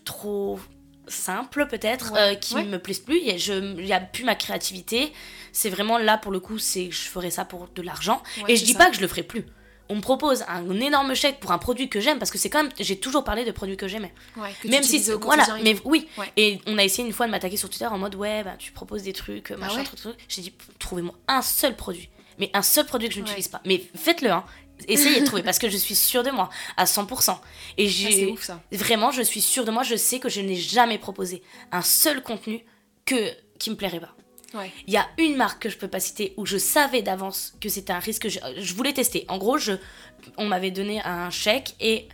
trop 0.05 0.61
simples, 1.09 1.67
peut-être, 1.67 2.39
qui 2.39 2.55
ne 2.55 2.63
me 2.63 2.79
plaisent 2.79 3.01
plus, 3.01 3.19
il 3.19 3.75
n'y 3.85 3.93
a 3.93 4.01
plus 4.01 4.23
ma 4.23 4.37
créativité, 4.37 5.13
c'est 5.53 5.71
vraiment 5.71 5.99
là 5.99 6.19
pour 6.19 6.33
le 6.33 6.41
coup, 6.41 6.59
c'est 6.59 6.91
je 6.91 7.09
ferai 7.09 7.31
ça 7.31 7.45
pour 7.45 7.69
de 7.69 7.83
l'argent. 7.83 8.23
et 8.49 8.57
je 8.57 8.65
dis 8.65 8.75
pas 8.75 8.91
que 8.91 8.97
je 8.97 9.01
le 9.01 9.09
ferai 9.09 9.23
plus. 9.23 9.45
On 9.89 9.97
me 9.97 10.01
propose 10.01 10.43
un 10.49 10.81
énorme 10.81 11.15
chèque 11.15 11.39
pour 11.41 11.53
un 11.53 11.59
produit 11.59 11.89
que 11.89 12.01
j'aime 12.01 12.19
parce 12.19 12.31
que 12.31 12.39
c'est 12.39 12.49
quand 12.49 12.63
même 12.63 12.73
j'ai 12.79 12.99
toujours 12.99 13.25
parlé 13.25 13.45
de 13.45 13.51
produits 13.51 13.77
que 13.77 13.89
j'aimais. 13.89 14.15
même 14.65 14.83
si 14.83 14.99
voilà, 15.21 15.47
mais 15.63 15.77
oui. 15.85 16.09
Et 16.37 16.61
on 16.67 16.79
a 16.79 16.85
essayé 16.85 17.07
une 17.07 17.13
fois 17.13 17.27
de 17.27 17.31
m'attaquer 17.31 17.57
sur 17.57 17.69
Twitter 17.69 17.87
en 17.87 17.99
mode 17.99 18.15
ouais, 18.15 18.43
bah, 18.43 18.55
tu 18.59 18.73
proposes 18.73 19.03
des 19.03 19.13
trucs, 19.13 19.51
ah 19.51 19.57
machin, 19.59 19.85
truc, 19.85 20.01
truc. 20.01 20.17
J'ai 20.29 20.43
dit 20.43 20.55
trouvez-moi 20.79 21.15
un 21.29 21.43
seul 21.43 21.77
produit, 21.77 22.09
mais 22.39 22.51
un 22.55 22.63
seul 22.63 22.87
produit 22.87 23.09
que 23.09 23.15
je 23.15 23.21
n'utilise 23.21 23.49
pas. 23.49 23.61
Mais 23.67 23.83
faites-le 23.95 24.31
hein. 24.31 24.45
Essayez 24.89 25.21
de 25.21 25.27
trouver 25.27 25.43
parce 25.43 25.59
que 25.59 25.69
je 25.69 25.77
suis 25.77 25.95
sûre 25.95 26.23
de 26.23 26.31
moi 26.31 26.49
à 26.77 26.85
100%. 26.85 27.37
Et 27.79 27.89
j'ai 27.89 28.35
ah, 28.49 28.59
vraiment, 28.73 29.11
je 29.11 29.23
suis 29.23 29.41
sûre 29.41 29.65
de 29.65 29.71
moi. 29.71 29.83
Je 29.83 29.95
sais 29.95 30.19
que 30.19 30.29
je 30.29 30.41
n'ai 30.41 30.57
jamais 30.57 30.99
proposé 30.99 31.43
un 31.71 31.83
seul 31.83 32.23
contenu 32.23 32.65
que 33.05 33.31
qui 33.59 33.71
me 33.71 33.77
plairait 33.77 34.01
pas. 34.01 34.15
Il 34.87 34.93
y 34.93 34.97
a 34.97 35.09
une 35.19 35.37
marque 35.37 35.63
que 35.63 35.69
je 35.69 35.79
peux 35.79 35.89
pas 35.89 36.01
citer 36.01 36.35
où 36.37 36.47
je 36.47 36.59
savais 36.59 37.03
d'avance 37.03 37.55
que 37.61 37.69
c'était 37.69 37.93
un 37.93 37.99
risque 37.99 38.23
que 38.23 38.29
je, 38.29 38.75
voulais 38.75 38.93
tester. 38.93 39.25
En 39.29 39.39
gros, 39.39 39.59
je, 39.59 39.73
on 40.37 40.47
m'avait 40.47 40.71
donné 40.71 41.01
un 41.03 41.31
chèque 41.31 41.75
et 41.81 42.09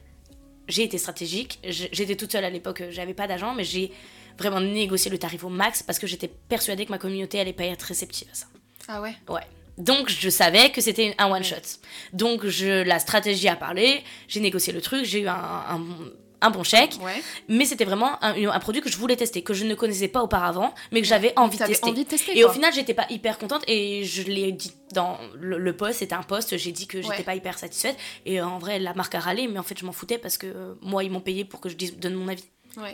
j'ai 0.69 0.85
été 0.85 0.99
stratégique. 0.99 1.58
J'étais 1.64 2.17
toute 2.17 2.32
seule 2.32 2.44
à 2.44 2.50
l'époque, 2.50 2.82
j'avais 2.90 3.14
pas 3.14 3.26
d'agent, 3.26 3.55
mais 3.55 3.64
j'ai 3.64 3.93
vraiment 4.38 4.61
négocié 4.61 5.11
le 5.11 5.19
tarif 5.19 5.44
au 5.44 5.49
max 5.49 5.82
parce 5.82 5.99
que 5.99 6.06
j'étais 6.06 6.29
persuadée 6.29 6.87
que 6.87 6.90
ma 6.90 6.99
communauté 6.99 7.40
allait 7.40 7.52
pas 7.52 7.64
être 7.64 7.82
réceptive 7.82 8.29
à 8.31 8.35
ça. 8.35 8.46
Ah 8.87 9.00
ouais? 9.00 9.14
Ouais. 9.29 9.43
Donc 9.76 10.08
je 10.08 10.29
savais 10.29 10.70
que 10.70 10.81
c'était 10.81 11.14
un 11.19 11.31
one 11.31 11.44
shot. 11.44 11.56
Donc 12.12 12.46
je 12.46 12.82
la 12.82 12.99
stratégie 12.99 13.49
a 13.49 13.56
parlé, 13.56 14.02
j'ai 14.26 14.40
négocié 14.40 14.73
le 14.73 14.81
truc, 14.81 15.05
j'ai 15.05 15.20
eu 15.20 15.29
un 15.29 15.35
un 15.35 15.85
bon 16.50 16.62
chèque. 16.62 16.99
Mais 17.49 17.64
c'était 17.64 17.85
vraiment 17.85 18.23
un, 18.23 18.61
produit 18.61 18.81
que 18.81 18.90
je 18.90 18.96
voulais 18.96 19.17
tester, 19.17 19.43
que 19.43 19.55
je 19.55 19.64
ne 19.64 19.75
connaissais 19.75 20.08
pas 20.08 20.23
auparavant, 20.23 20.75
mais 20.93 21.00
que 21.00 21.06
j'avais 21.06 21.32
envie, 21.37 21.58
de 21.58 22.02
tester. 22.02 22.38
et 22.38 22.44
au 22.44 22.50
final, 22.50 22.73
j'étais 22.73 22.94
pas 22.94 23.06
hyper 23.11 23.38
contente 23.38 23.62
et 23.67 24.05
je 24.05 24.23
l'ai 24.23 24.52
dit 24.52 24.73
dans 24.93 25.19
le, 25.35 25.76
poste, 25.76 26.00
c'était 26.00 26.14
un 26.14 26.23
poste, 26.23 26.56
j'ai 26.56 26.73
dit 26.73 26.87
que 26.87 27.02
j'étais 27.02 27.23
pas 27.23 27.35
hyper 27.35 27.59
satisfaite. 27.59 27.97
Et 28.26 28.40
en 28.40 28.59
vrai, 28.59 28.78
la 28.78 28.95
marque 28.95 29.14
a 29.14 29.21
râlé, 29.21 29.49
mais 29.49 29.59
en 29.59 29.62
fait, 29.62 29.78
je 29.78 29.85
m'en 29.85 29.92
foutais 29.92 30.18
parce 30.18 30.38
que 30.38 30.47
euh, 30.47 30.75
moi, 30.80 31.04
ils 31.04 31.11
m'ont 31.11 31.21
payé 31.21 31.45
pour 31.45 31.61
que 31.61 31.68
je 31.68 31.76
donne 31.76 32.14
mon 32.14 32.28
avis. 32.28 32.45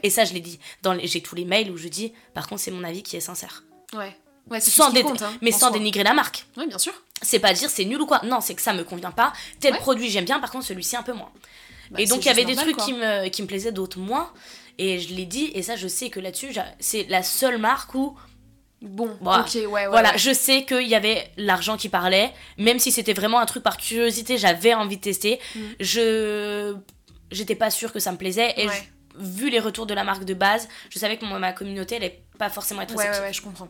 Et 0.02 0.10
ça, 0.10 0.24
je 0.24 0.32
l'ai 0.32 0.40
dit. 0.40 0.58
J'ai 1.02 1.20
tous 1.20 1.34
les 1.34 1.44
mails 1.44 1.70
où 1.70 1.76
je 1.76 1.88
dis, 1.88 2.12
par 2.32 2.48
contre, 2.48 2.62
c'est 2.62 2.70
mon 2.70 2.84
avis 2.84 3.02
qui 3.02 3.16
est 3.16 3.20
sincère. 3.20 3.64
Ouais. 3.92 4.16
sans 4.60 4.92
compte, 4.92 5.22
hein, 5.22 5.32
mais 5.40 5.52
sans 5.52 5.70
dénigrer 5.70 6.04
la 6.04 6.14
marque. 6.14 6.46
Oui, 6.56 6.66
bien 6.66 6.78
sûr. 6.78 6.92
C'est 7.22 7.38
pas 7.38 7.52
dire 7.52 7.70
c'est 7.70 7.84
nul 7.84 8.00
ou 8.00 8.06
quoi. 8.06 8.20
Non, 8.24 8.40
c'est 8.40 8.54
que 8.54 8.62
ça 8.62 8.72
me 8.72 8.84
convient 8.84 9.10
pas. 9.10 9.32
Tel 9.60 9.76
produit 9.76 10.10
j'aime 10.10 10.24
bien, 10.24 10.40
par 10.40 10.50
contre 10.50 10.66
celui-ci 10.66 10.96
un 10.96 11.02
peu 11.02 11.12
moins. 11.12 11.30
Bah, 11.94 12.00
et 12.00 12.06
donc 12.06 12.24
il 12.24 12.26
y 12.26 12.30
avait 12.30 12.44
des 12.44 12.56
trucs 12.56 12.76
qui 12.76 12.92
me, 12.92 13.28
qui 13.28 13.42
me 13.42 13.46
plaisaient, 13.46 13.72
d'autres 13.72 13.98
moins. 13.98 14.30
Et 14.78 14.98
je 14.98 15.14
l'ai 15.14 15.24
dit, 15.24 15.50
et 15.54 15.62
ça 15.62 15.76
je 15.76 15.86
sais 15.86 16.10
que 16.10 16.18
là-dessus, 16.18 16.52
c'est 16.80 17.06
la 17.08 17.22
seule 17.22 17.58
marque 17.58 17.94
où... 17.94 18.16
Bon, 18.82 19.16
voilà, 19.22 19.44
ok, 19.44 19.54
ouais, 19.70 19.86
voilà 19.86 20.14
je 20.18 20.30
sais 20.34 20.64
qu'il 20.66 20.86
y 20.86 20.94
avait 20.94 21.30
l'argent 21.38 21.78
qui 21.78 21.88
parlait, 21.88 22.34
même 22.58 22.78
si 22.78 22.92
c'était 22.92 23.14
vraiment 23.14 23.38
un 23.38 23.46
truc 23.46 23.62
par 23.62 23.78
curiosité, 23.78 24.36
j'avais 24.36 24.74
envie 24.74 24.98
de 24.98 25.00
tester. 25.00 25.40
Mm. 25.54 25.60
Je 25.80 26.76
j'étais 27.30 27.54
pas 27.54 27.70
sûre 27.70 27.94
que 27.94 27.98
ça 27.98 28.12
me 28.12 28.18
plaisait 28.18 28.52
et 28.58 28.68
vu 29.16 29.48
les 29.48 29.60
retours 29.60 29.86
de 29.86 29.94
la 29.94 30.04
marque 30.04 30.24
de 30.24 30.34
base, 30.34 30.68
je 30.90 30.98
savais 30.98 31.16
que 31.16 31.24
ma 31.24 31.52
communauté 31.54 31.94
elle 31.94 32.04
est 32.04 32.24
pas 32.36 32.50
forcément 32.50 32.82
être 32.82 32.94
réceptive. 32.94 33.22
Ouais, 33.22 33.28
ouais, 33.28 33.32
je 33.32 33.40
comprends. 33.40 33.68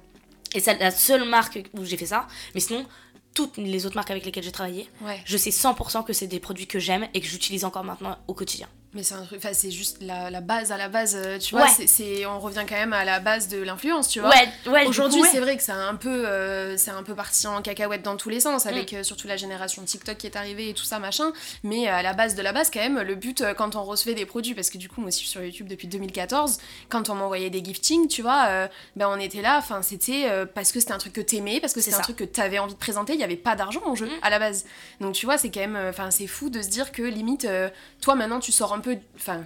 Et 0.52 0.58
c'est 0.58 0.80
la 0.80 0.90
seule 0.90 1.28
marque 1.28 1.62
où 1.74 1.84
j'ai 1.84 1.96
fait 1.96 2.06
ça, 2.06 2.26
mais 2.54 2.60
sinon 2.60 2.84
toutes 3.34 3.56
les 3.56 3.84
autres 3.84 3.96
marques 3.96 4.10
avec 4.10 4.24
lesquelles 4.24 4.44
j'ai 4.44 4.52
travaillé, 4.52 4.88
je 5.24 5.36
sais 5.36 5.50
100% 5.50 6.04
que 6.04 6.12
c'est 6.12 6.26
des 6.28 6.40
produits 6.40 6.66
que 6.66 6.78
j'aime 6.78 7.06
et 7.14 7.20
que 7.20 7.26
j'utilise 7.26 7.64
encore 7.64 7.84
maintenant 7.84 8.16
au 8.28 8.34
quotidien. 8.34 8.68
Mais 8.94 9.02
c'est 9.02 9.14
un 9.14 9.24
truc, 9.24 9.40
c'est 9.52 9.72
juste 9.72 9.98
la, 10.00 10.30
la, 10.30 10.40
base 10.40 10.70
à 10.70 10.76
la 10.76 10.88
base, 10.88 11.16
euh, 11.16 11.36
tu 11.38 11.56
vois. 11.56 11.66
C'est, 11.68 12.24
on 12.26 12.38
revient 12.38 12.64
quand 12.68 12.76
même 12.76 12.92
à 12.92 13.04
la 13.04 13.18
base 13.18 13.48
de 13.48 13.60
l'influence, 13.60 14.08
tu 14.08 14.20
vois. 14.20 14.28
Ouais, 14.28 14.48
ouais, 14.70 14.86
Aujourd'hui, 14.86 15.22
c'est 15.32 15.40
vrai 15.40 15.56
que 15.56 15.64
c'est 15.64 15.72
un 15.72 15.96
peu, 15.96 16.28
euh, 16.28 16.76
c'est 16.76 16.92
un 16.92 17.02
peu 17.02 17.16
parti 17.16 17.48
en 17.48 17.60
cacahuète 17.60 18.02
dans 18.02 18.16
tous 18.16 18.28
les 18.28 18.38
sens, 18.38 18.66
avec 18.66 18.92
mm. 18.92 18.96
euh, 18.96 19.02
surtout 19.02 19.26
la 19.26 19.36
génération 19.36 19.82
TikTok 19.82 20.16
qui 20.16 20.28
est 20.28 20.36
arrivée 20.36 20.68
et 20.68 20.74
tout 20.74 20.84
ça 20.84 21.00
machin. 21.00 21.32
Mais 21.64 21.88
à 21.88 22.02
la 22.02 22.12
base 22.12 22.36
de 22.36 22.42
la 22.42 22.52
base, 22.52 22.70
quand 22.70 22.78
même, 22.78 23.00
le 23.00 23.16
but 23.16 23.42
quand 23.56 23.74
on 23.74 23.82
recevait 23.82 24.14
des 24.14 24.26
produits, 24.26 24.54
parce 24.54 24.70
que 24.70 24.78
du 24.78 24.88
coup, 24.88 25.00
moi 25.00 25.08
aussi, 25.08 25.22
je 25.22 25.24
suis 25.24 25.32
sur 25.32 25.42
YouTube 25.42 25.66
depuis 25.66 25.88
2014, 25.88 26.58
quand 26.88 27.10
on 27.10 27.16
m'envoyait 27.16 27.50
des 27.50 27.64
giftings, 27.64 28.06
tu 28.06 28.22
vois, 28.22 28.68
ben 28.94 29.08
on 29.08 29.18
était 29.18 29.42
là. 29.42 29.58
Enfin, 29.58 29.82
c'était 29.82 30.28
parce 30.54 30.70
que 30.70 30.78
c'était 30.78 30.92
un 30.92 30.98
truc 30.98 31.14
que 31.14 31.20
t'aimais, 31.20 31.58
parce 31.58 31.72
que 31.72 31.80
c'était 31.80 31.96
un 31.96 32.00
truc 32.00 32.16
que 32.16 32.24
t'avais 32.24 32.60
envie 32.60 32.74
de 32.74 32.78
présenter. 32.78 33.14
Il 33.14 33.20
y 33.20 33.24
avait 33.24 33.34
pas 33.34 33.56
d'argent 33.56 33.82
en 33.84 33.96
jeu 33.96 34.06
mm. 34.06 34.22
à 34.22 34.30
la 34.30 34.38
base. 34.38 34.66
Donc 35.00 35.14
tu 35.14 35.26
vois, 35.26 35.36
c'est 35.36 35.50
quand 35.50 35.60
même, 35.60 35.78
enfin, 35.88 36.12
c'est 36.12 36.28
fou 36.28 36.48
de 36.48 36.62
se 36.62 36.68
dire 36.68 36.92
que 36.92 37.02
limite, 37.02 37.48
toi 38.00 38.14
maintenant, 38.14 38.38
tu 38.38 38.52
sors 38.52 38.72
un 38.72 38.83
peu, 38.84 38.98
enfin 39.16 39.44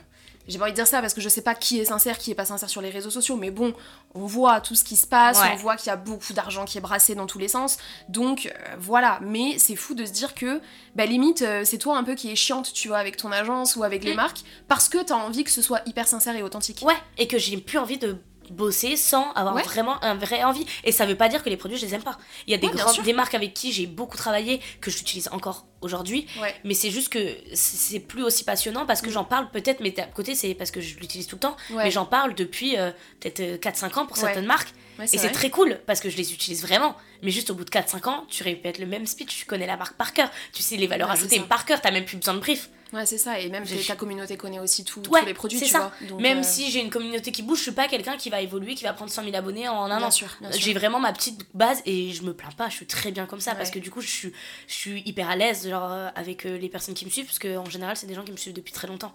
j'ai 0.49 0.57
pas 0.59 0.65
envie 0.65 0.73
de 0.73 0.77
dire 0.77 0.87
ça 0.87 1.01
parce 1.01 1.13
que 1.13 1.21
je 1.21 1.29
sais 1.29 1.43
pas 1.43 1.55
qui 1.55 1.79
est 1.79 1.85
sincère, 1.85 2.17
qui 2.17 2.31
est 2.31 2.35
pas 2.35 2.47
sincère 2.47 2.71
sur 2.71 2.81
les 2.81 2.89
réseaux 2.89 3.11
sociaux, 3.11 3.37
mais 3.37 3.51
bon, 3.51 3.75
on 4.15 4.25
voit 4.25 4.61
tout 4.63 4.75
ce 4.75 4.83
qui 4.83 4.97
se 4.97 5.07
passe, 5.07 5.39
on 5.53 5.57
voit 5.57 5.77
qu'il 5.77 5.89
y 5.89 5.93
a 5.93 5.97
beaucoup 5.97 6.33
d'argent 6.33 6.65
qui 6.65 6.79
est 6.79 6.81
brassé 6.81 7.15
dans 7.15 7.27
tous 7.27 7.39
les 7.39 7.49
sens, 7.49 7.77
donc 8.09 8.47
euh, 8.47 8.77
voilà, 8.79 9.21
mais 9.23 9.59
c'est 9.59 9.77
fou 9.77 9.95
de 9.95 10.07
se 10.07 10.13
dire 10.13 10.35
que, 10.35 10.61
bah 10.97 11.05
limite, 11.05 11.43
euh, 11.43 11.63
c'est 11.65 11.77
toi 11.77 11.99
un 11.99 12.05
peu 12.05 12.15
qui 12.15 12.31
est 12.31 12.37
chiante, 12.37 12.73
tu 12.73 12.89
vois, 12.89 12.97
avec 12.97 13.19
ton 13.19 13.31
agence 13.31 13.77
ou 13.77 13.85
avec 13.85 14.05
les 14.05 14.15
mm. 14.15 14.17
marques, 14.17 14.41
parce 14.69 14.89
que 14.89 15.03
t'as 15.03 15.17
envie 15.17 15.45
que 15.45 15.51
ce 15.51 15.61
soit 15.61 15.83
hyper 15.85 16.09
sincère 16.09 16.35
et 16.35 16.43
authentique. 16.43 16.83
Ouais, 16.83 16.97
et 17.19 17.29
que 17.29 17.37
j'ai 17.37 17.59
plus 17.59 17.79
envie 17.79 17.99
de 17.99 18.17
bosser 18.53 18.97
sans 18.97 19.33
avoir 19.33 19.57
vraiment 19.65 20.03
un 20.03 20.15
vrai 20.15 20.45
envie. 20.45 20.67
Et 20.85 20.93
ça 20.93 21.07
veut 21.07 21.17
pas 21.17 21.29
dire 21.29 21.43
que 21.43 21.51
les 21.51 21.57
produits, 21.57 21.79
je 21.79 21.87
les 21.87 21.95
aime 21.95 22.03
pas. 22.03 22.19
Il 22.47 22.51
y 22.51 22.55
a 22.55 22.59
des, 22.59 22.69
grandes, 22.69 23.03
des 23.03 23.13
marques 23.13 23.35
avec 23.35 23.55
qui 23.55 23.73
j'ai 23.73 23.87
beaucoup 23.87 24.17
travaillé, 24.17 24.61
que 24.81 24.91
j'utilise 24.91 25.29
encore 25.33 25.67
aujourd'hui. 25.81 26.27
Mais 26.65 26.75
c'est 26.75 26.91
juste 26.91 27.11
que 27.11 27.37
c'est 27.55 28.01
plus 28.01 28.23
aussi 28.23 28.45
passionnant 28.45 28.87
parce 28.87 29.01
que 29.01 29.09
mm. 29.09 29.13
j'en 29.13 29.25
parle 29.25 29.51
peut-être, 29.51 29.81
mais 29.81 29.99
à 30.01 30.05
côté, 30.05 30.35
c'est 30.35 30.55
parce 30.55 30.71
que 30.71 30.81
je 30.81 30.99
l'utilise 30.99 31.27
tout 31.27 31.37
le 31.37 31.41
temps. 31.41 31.57
Mais 31.71 31.91
j'en 31.91 32.07
parle 32.07 32.35
depuis 32.35 32.77
euh, 32.77 32.91
peut-être 33.21 33.41
4-5 33.41 33.85
euh, 33.85 34.01
ans 34.01 34.07
pour 34.07 34.17
certaines 34.17 34.47
marques. 34.47 34.73
et 35.01 35.07
c'est 35.07 35.31
très 35.31 35.51
cool 35.51 35.79
parce 35.87 36.01
que 36.01 36.11
je 36.11 36.17
les 36.17 36.33
utilise 36.33 36.63
vraiment. 36.63 36.97
Mais 37.23 37.31
juste 37.31 37.51
au 37.51 37.55
bout 37.55 37.65
de 37.65 37.71
4-5 37.71 38.09
ans, 38.09 38.25
tu 38.29 38.43
répètes 38.43 38.79
le 38.79 38.87
même 38.87 39.07
speech, 39.07 39.39
tu 39.39 39.45
connais 39.45 39.67
la 39.67 39.77
marque 39.77 39.97
par 39.97 40.13
cœur, 40.13 40.31
tu 40.53 40.63
sais 40.63 40.77
les 40.77 40.87
valeurs 40.87 41.11
ajoutées 41.11 41.41
par 41.41 41.65
cœur, 41.65 41.81
t'as 41.81 41.91
même 41.91 42.05
plus 42.05 42.17
besoin 42.17 42.35
de 42.35 42.41
brief. 42.41 42.71
Ouais, 42.93 43.05
c'est 43.07 43.19
ça. 43.19 43.39
Et 43.39 43.49
même 43.49 43.65
ta 43.87 43.97
communauté 43.97 44.37
connaît 44.37 44.59
aussi 44.61 44.85
tout, 44.85 45.01
tous 45.01 45.15
les 45.27 45.35
produits, 45.35 45.59
tu 45.59 45.67
ça. 45.67 45.93
vois. 46.09 46.21
même 46.21 46.39
euh, 46.39 46.43
si 46.43 46.71
j'ai 46.71 46.81
une 46.81 46.91
communauté 46.91 47.33
qui 47.33 47.43
bouge, 47.43 47.59
je 47.59 47.65
suis 47.65 47.73
pas 47.73 47.87
quelqu'un 47.89 48.17
qui 48.17 48.31
va 48.31 48.41
évoluer, 48.41 48.75
qui 48.75 48.85
va 48.85 48.93
prendre 48.93 49.11
100 49.11 49.25
000 49.25 49.37
abonnés 49.37 49.69
en 49.69 49.85
un 49.91 50.03
an. 50.03 50.11
J'ai 50.53 50.73
vraiment 50.73 51.01
ma 51.01 51.13
petite 51.13 51.47
base 51.55 51.83
et 51.87 52.13
je 52.13 52.23
me 52.23 52.33
plains 52.33 52.51
pas. 52.57 52.69
Je 52.69 52.77
suis 52.77 52.87
très 52.87 53.11
bien 53.11 53.27
comme 53.27 53.41
ça 53.41 53.55
parce 53.55 53.71
que 53.71 53.79
du 53.79 53.91
coup, 53.91 54.01
je 54.01 54.09
suis, 54.09 54.33
je 54.67 54.75
suis 54.75 55.03
hyper 55.05 55.29
à 55.29 55.37
l'aise 55.37 55.69
genre, 55.69 55.91
euh, 55.91 56.09
avec 56.15 56.47
euh, 56.47 56.57
les 56.57 56.69
personnes 56.69 56.95
qui 56.95 57.05
me 57.05 57.11
suivent 57.11 57.27
parce 57.27 57.39
qu'en 57.39 57.69
général, 57.69 57.97
c'est 57.97 58.07
des 58.07 58.15
gens 58.15 58.25
qui 58.25 58.33
me 58.33 58.37
suivent 58.37 58.55
depuis 58.55 58.73
très 58.73 58.89
longtemps. 58.89 59.13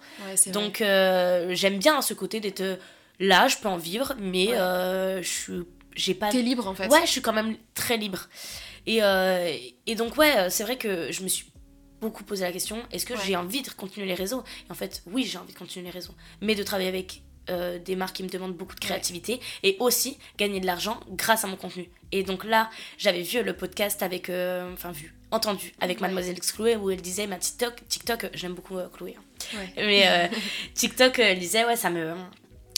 Donc, 0.48 0.78
j'aime 0.80 1.78
bien 1.80 2.02
ce 2.02 2.14
côté 2.14 2.40
d'être 2.40 2.64
là, 3.20 3.48
je 3.48 3.58
peux 3.58 3.70
en 3.70 3.78
vivre, 3.78 4.14
mais 4.20 4.48
je 4.48 5.28
suis. 5.28 5.64
J'ai 5.96 6.16
pas. 6.16 6.30
T'es 6.30 6.42
libre 6.42 6.68
en 6.68 6.74
fait. 6.74 6.88
Ouais, 6.88 7.02
je 7.06 7.12
suis 7.12 7.22
quand 7.22 7.34
même 7.34 7.56
très 7.76 7.98
libre. 7.98 8.28
Et, 8.88 9.00
et 9.86 9.96
donc, 9.96 10.18
ouais, 10.18 10.50
c'est 10.50 10.64
vrai 10.64 10.78
que 10.78 11.12
je 11.12 11.24
me 11.24 11.28
suis 11.28 11.46
beaucoup 12.04 12.24
posé 12.24 12.44
la 12.44 12.52
question 12.52 12.78
est-ce 12.92 13.06
que 13.06 13.14
j'ai 13.26 13.36
envie 13.36 13.62
de 13.62 13.70
continuer 13.70 14.06
les 14.08 14.14
réseaux? 14.14 14.44
Et 14.68 14.72
en 14.72 14.76
fait, 14.76 15.02
oui, 15.08 15.24
j'ai 15.24 15.38
envie 15.38 15.54
de 15.54 15.58
continuer 15.58 15.86
les 15.86 15.92
réseaux, 15.92 16.14
mais 16.42 16.54
de 16.54 16.64
travailler 16.64 16.90
avec 16.90 17.22
euh, 17.50 17.80
des 17.80 17.96
marques 17.96 18.18
qui 18.18 18.24
me 18.24 18.30
demandent 18.30 18.56
beaucoup 18.56 18.76
de 18.76 18.80
créativité 18.80 19.40
et 19.64 19.78
aussi 19.80 20.18
gagner 20.38 20.60
de 20.60 20.66
l'argent 20.66 21.00
grâce 21.12 21.44
à 21.46 21.48
mon 21.48 21.56
contenu. 21.56 21.90
Et 22.12 22.24
donc 22.24 22.44
là, 22.44 22.70
j'avais 22.98 23.22
vu 23.22 23.42
le 23.42 23.54
podcast 23.54 24.04
avec, 24.04 24.30
euh, 24.30 24.72
enfin 24.74 24.92
vu, 24.92 25.14
entendu 25.32 25.74
avec 25.80 26.02
Mademoiselle 26.02 26.40
Chloé 26.40 26.76
où 26.76 26.92
elle 26.92 27.02
disait 27.02 27.28
ma 27.28 27.38
TikTok, 27.38 27.88
TikTok, 27.88 28.30
j'aime 28.34 28.54
beaucoup 28.54 28.78
euh, 28.78 28.88
Chloé, 28.90 29.16
hein. 29.18 29.60
mais 29.78 30.30
TikTok, 30.74 31.20
elle 31.20 31.40
disait 31.40 31.66
ouais 31.66 31.76
ça 31.76 31.90
me 31.90 32.14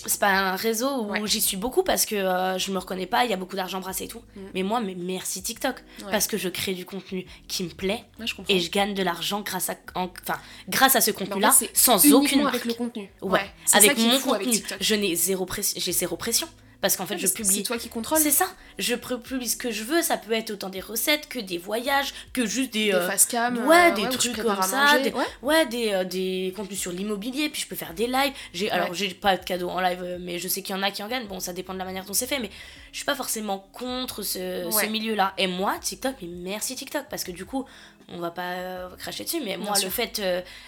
c'est 0.06 0.20
pas 0.20 0.30
un 0.30 0.56
réseau 0.56 1.08
où 1.20 1.28
j'y 1.28 1.42
suis 1.42 1.58
beaucoup 1.58 1.84
parce 1.84 2.06
que 2.06 2.16
euh, 2.16 2.58
je 2.58 2.72
me 2.72 2.78
reconnais 2.78 3.06
pas, 3.06 3.26
il 3.26 3.32
y 3.32 3.34
a 3.34 3.38
beaucoup 3.38 3.56
d'argent 3.56 3.80
brassé 3.80 4.06
et 4.06 4.08
tout. 4.08 4.22
Mm. 4.36 4.42
Mais 4.54 4.64
moi, 4.64 4.80
mais 4.82 4.96
merci 4.96 5.42
TikTok. 5.42 5.84
Parce 6.12 6.28
que 6.28 6.38
je 6.38 6.50
crée 6.50 6.74
du 6.74 6.86
contenu 6.86 7.26
qui 7.48 7.64
me 7.64 7.70
plaît 7.70 8.04
et 8.50 8.60
je 8.60 8.72
gagne 8.72 8.94
de 8.94 9.04
l'argent 9.04 9.42
grâce 9.42 9.70
à 9.70 9.76
enfin 9.96 10.40
grâce 10.70 10.96
à 10.96 11.02
ce 11.02 11.12
contenu-là 11.12 11.54
sans 11.74 12.14
aucune 12.14 12.44
marque. 12.44 12.56
avec 12.56 12.66
le 12.66 12.74
contenu. 12.74 13.10
Ouais, 13.22 13.50
avec 13.74 13.98
mon 13.98 14.20
contenu, 14.20 14.62
je 14.80 14.96
n'ai 14.96 15.16
zéro 15.16 15.48
j'ai 15.76 15.92
zéro 15.92 16.16
pression 16.16 16.48
parce 16.82 16.96
qu'en 16.98 17.06
fait 17.06 17.18
je 17.18 17.28
publie 17.28 17.58
c'est 17.58 17.64
toi 17.64 17.78
qui 17.78 17.90
contrôles. 17.90 18.20
C'est 18.20 18.32
ça. 18.32 18.48
Je 18.78 18.96
publie 18.96 19.48
ce 19.48 19.58
que 19.58 19.72
je 19.72 19.84
veux 19.84 20.02
ça 20.02 20.18
peut 20.18 20.34
être 20.34 20.52
autant 20.52 20.70
des 20.70 20.82
recettes 20.82 21.28
que 21.28 21.40
des 21.40 21.58
voyages 21.58 22.14
que 22.34 22.46
juste 22.46 22.74
des, 22.74 22.86
des 22.86 22.94
euh, 22.94 23.08
face 23.08 23.26
cam 23.26 23.66
ouais 23.66 23.92
des 23.94 24.08
trucs 24.10 24.38
comme 24.38 24.62
ça 24.62 25.00
des, 25.00 25.14
ouais, 25.42 25.66
des, 25.68 25.94
euh, 25.94 26.04
des 26.04 26.54
contenus 26.56 26.80
sur 26.80 26.92
l'immobilier 26.92 27.50
puis 27.50 27.62
je 27.62 27.68
peux 27.68 27.76
faire 27.76 27.94
des 27.94 28.08
lives. 28.08 28.34
J'ai 28.54 28.70
alors 28.72 28.94
j'ai 28.94 29.10
pas 29.14 29.38
de 29.38 29.44
cadeau 29.44 29.70
en 29.70 29.80
live 29.80 30.02
euh, 30.04 30.18
mais 30.20 30.40
je 30.40 30.48
sais 30.48 30.62
qu'il 30.62 30.76
y 30.76 30.80
en 30.80 30.84
a 30.84 30.92
qui 30.92 31.04
en 31.04 31.08
gagnent. 31.08 31.28
Bon 31.28 31.40
ça 31.40 31.54
dépend 31.54 31.74
de 31.74 31.80
la 31.80 31.86
manière 31.86 32.06
dont 32.06 32.14
c'est 32.14 32.28
fait 32.28 32.40
mais 32.40 32.52
je 32.92 32.98
suis 32.98 33.06
pas 33.06 33.16
forcément 33.16 33.68
contre 33.72 34.22
ce, 34.24 34.70
ce 34.72 34.86
milieu 34.88 35.16
là 35.16 35.34
et 35.38 35.48
moi 35.48 35.76
TikTok 35.82 36.16
mais 36.22 36.28
merci 36.28 36.76
TikTok 36.76 37.06
parce 37.10 37.24
que 37.24 37.32
du 37.32 37.46
coup 37.46 37.66
on 38.10 38.20
va 38.20 38.32
pas 38.32 38.90
cracher 39.00 39.24
dessus 39.24 39.42
mais 39.44 39.58
moi 39.58 39.74
le 39.82 39.90
fait 39.90 40.22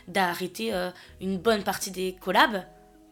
d'arrêter 0.07 0.73
une 1.21 1.37
bonne 1.37 1.63
partie 1.63 1.91
des 1.91 2.15
collabs 2.19 2.63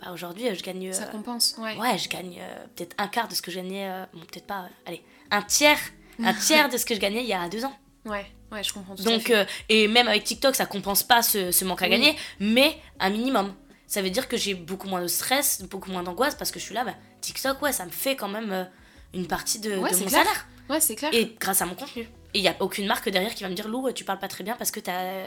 bah, 0.05 0.11
aujourd'hui, 0.11 0.53
je 0.53 0.61
gagne. 0.61 0.93
Ça 0.93 1.03
euh, 1.03 1.07
compense, 1.07 1.55
ouais. 1.57 1.75
Ouais, 1.77 1.97
je 1.97 2.07
gagne 2.07 2.37
euh, 2.39 2.65
peut-être 2.75 2.95
un 2.97 3.07
quart 3.07 3.27
de 3.27 3.33
ce 3.33 3.41
que 3.41 3.51
je 3.51 3.57
gagnais. 3.57 3.89
Euh, 3.89 4.05
bon, 4.13 4.19
peut-être 4.19 4.45
pas. 4.45 4.69
allez, 4.85 5.03
un 5.31 5.41
tiers. 5.41 5.79
Un 6.23 6.33
tiers 6.45 6.69
de 6.69 6.77
ce 6.77 6.85
que 6.85 6.95
je 6.95 6.99
gagnais 6.99 7.23
il 7.23 7.27
y 7.27 7.33
a 7.33 7.49
deux 7.49 7.65
ans. 7.65 7.73
Ouais, 8.05 8.25
ouais, 8.51 8.63
je 8.63 8.71
comprends 8.71 8.95
tout 8.95 9.03
Donc, 9.03 9.33
et 9.67 9.87
même 9.87 10.07
avec 10.07 10.23
TikTok, 10.23 10.55
ça 10.55 10.67
compense 10.67 11.01
pas 11.01 11.23
ce, 11.23 11.65
manque 11.65 11.81
à 11.81 11.89
gagner, 11.89 12.15
mais 12.39 12.77
un 12.99 13.09
minimum. 13.09 13.53
Ça 13.87 14.01
veut 14.01 14.11
dire 14.11 14.27
que 14.27 14.37
j'ai 14.37 14.53
beaucoup 14.53 14.87
moins 14.87 15.01
de 15.01 15.07
stress, 15.07 15.63
beaucoup 15.63 15.91
moins 15.91 16.03
d'angoisse 16.03 16.35
parce 16.35 16.51
que 16.51 16.59
je 16.59 16.65
suis 16.65 16.75
là, 16.75 16.83
bah, 16.83 16.93
TikTok, 17.21 17.61
ouais, 17.61 17.71
ça 17.71 17.85
me 17.85 17.91
fait 17.91 18.15
quand 18.15 18.27
même 18.27 18.69
une 19.13 19.27
partie 19.27 19.59
de, 19.59 19.75
mon 19.75 19.89
salaire. 19.89 20.47
Ouais, 20.69 20.79
c'est 20.79 20.95
clair. 20.95 21.11
Et 21.13 21.35
grâce 21.39 21.61
à 21.61 21.65
mon 21.65 21.75
contenu. 21.75 22.03
Et 22.33 22.39
il 22.39 22.41
n'y 22.41 22.47
a 22.47 22.55
aucune 22.59 22.85
marque 22.85 23.09
derrière 23.09 23.33
qui 23.33 23.43
va 23.43 23.49
me 23.49 23.55
dire 23.55 23.67
Lou, 23.67 23.91
tu 23.91 24.03
parles 24.03 24.19
pas 24.19 24.27
très 24.27 24.43
bien 24.43 24.55
parce 24.55 24.69
que 24.69 24.79
t'as 24.79 25.25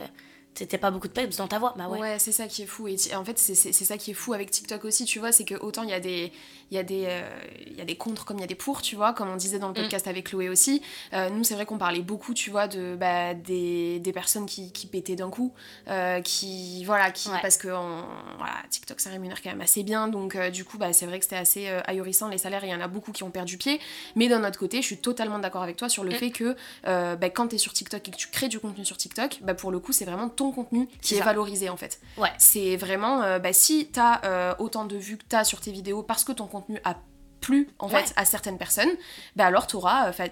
c'était 0.54 0.78
pas 0.78 0.90
beaucoup 0.90 1.08
de 1.08 1.12
peps 1.12 1.36
dans 1.36 1.48
ta 1.48 1.58
voix. 1.58 1.74
Bah 1.76 1.88
ouais. 1.88 2.00
Ouais, 2.00 2.18
c'est 2.18 2.32
ça 2.32 2.48
qui 2.48 2.62
est 2.62 2.66
fou. 2.66 2.88
Et 2.88 2.96
en 3.14 3.24
fait, 3.24 3.38
c'est 3.38 3.72
ça 3.72 3.96
qui 3.96 4.10
est 4.10 4.14
fou 4.14 4.32
avec 4.32 4.50
TikTok 4.50 4.84
aussi, 4.84 5.04
tu 5.04 5.18
vois, 5.18 5.32
c'est 5.32 5.44
que 5.44 5.54
autant 5.54 5.84
il 5.84 5.90
y 5.90 5.94
a 5.94 6.00
des 6.00 6.32
il 6.70 6.76
y 6.76 6.78
a 6.78 6.82
des 6.82 7.04
euh, 7.06 7.28
y 7.76 7.80
a 7.80 7.84
des 7.84 7.96
contre 7.96 8.24
comme 8.24 8.38
il 8.38 8.40
y 8.40 8.44
a 8.44 8.48
des 8.48 8.54
pour, 8.54 8.82
tu 8.82 8.96
vois, 8.96 9.12
comme 9.12 9.30
on 9.30 9.36
disait 9.36 9.58
dans 9.58 9.68
le 9.68 9.72
mm. 9.72 9.82
podcast 9.82 10.06
avec 10.06 10.28
Chloé 10.28 10.48
aussi. 10.48 10.82
Euh, 11.12 11.30
nous, 11.30 11.44
c'est 11.44 11.54
vrai 11.54 11.64
qu'on 11.64 11.78
parlait 11.78 12.02
beaucoup, 12.02 12.34
tu 12.34 12.50
vois, 12.50 12.68
de 12.68 12.96
bah, 12.96 13.34
des, 13.34 14.00
des 14.00 14.12
personnes 14.12 14.46
qui, 14.46 14.72
qui 14.72 14.86
pétaient 14.86 15.16
d'un 15.16 15.30
coup, 15.30 15.54
euh, 15.88 16.20
qui 16.20 16.84
voilà, 16.84 17.10
qui 17.10 17.30
parce 17.40 17.56
que 17.56 17.68
voilà, 17.68 18.54
TikTok 18.70 19.00
ça 19.00 19.10
rémunère 19.10 19.40
quand 19.42 19.50
même 19.50 19.60
assez 19.60 19.82
bien, 19.82 20.08
donc 20.08 20.36
du 20.50 20.64
coup, 20.64 20.78
bah 20.78 20.92
c'est 20.92 21.06
vrai 21.06 21.18
que 21.18 21.24
c'était 21.24 21.36
assez 21.36 21.68
ahurissant 21.86 22.28
les 22.28 22.38
salaires. 22.38 22.64
Il 22.64 22.70
y 22.70 22.74
en 22.74 22.80
a 22.80 22.88
beaucoup 22.88 23.12
qui 23.12 23.22
ont 23.22 23.30
perdu 23.30 23.58
pied, 23.58 23.80
mais 24.16 24.28
d'un 24.28 24.46
autre 24.46 24.58
côté, 24.58 24.82
je 24.82 24.86
suis 24.86 24.98
totalement 24.98 25.38
d'accord 25.38 25.62
avec 25.62 25.76
toi 25.76 25.88
sur 25.88 26.04
le 26.04 26.10
mm. 26.10 26.14
fait 26.14 26.30
que 26.30 26.56
bah, 26.84 27.30
quand 27.30 27.48
tu 27.48 27.54
es 27.54 27.58
sur 27.58 27.72
TikTok 27.72 28.08
et 28.08 28.10
que 28.10 28.16
tu 28.16 28.28
crées 28.28 28.48
du 28.48 28.60
contenu 28.60 28.84
sur 28.84 28.96
TikTok, 28.96 29.38
bah 29.42 29.54
pour 29.54 29.70
le 29.70 29.78
coup, 29.78 29.92
c'est 29.92 30.04
vraiment 30.04 30.28
ton 30.38 30.52
contenu 30.52 30.88
qui 31.02 31.16
est, 31.16 31.20
valorisé 31.20 31.68
en 31.68 31.76
fait. 31.76 32.00
Ouais. 32.16 32.32
C'est 32.38 32.76
vraiment, 32.76 33.22
euh, 33.22 33.38
bah, 33.38 33.52
si 33.52 33.88
t'as 33.92 34.20
euh, 34.24 34.54
autant 34.58 34.84
de 34.84 34.96
vues 34.96 35.18
que 35.18 35.24
t'as 35.28 35.44
sur 35.44 35.60
tes 35.60 35.72
vidéos 35.72 36.02
parce 36.02 36.24
que 36.24 36.32
ton 36.32 36.46
contenu 36.46 36.80
a 36.84 36.94
plu 37.40 37.68
en 37.78 37.88
fait 37.88 38.12
à 38.16 38.24
certaines 38.24 38.58
personnes, 38.58 38.90
bah 39.36 39.46
alors 39.46 39.66
t'auras, 39.66 40.08
euh, 40.08 40.26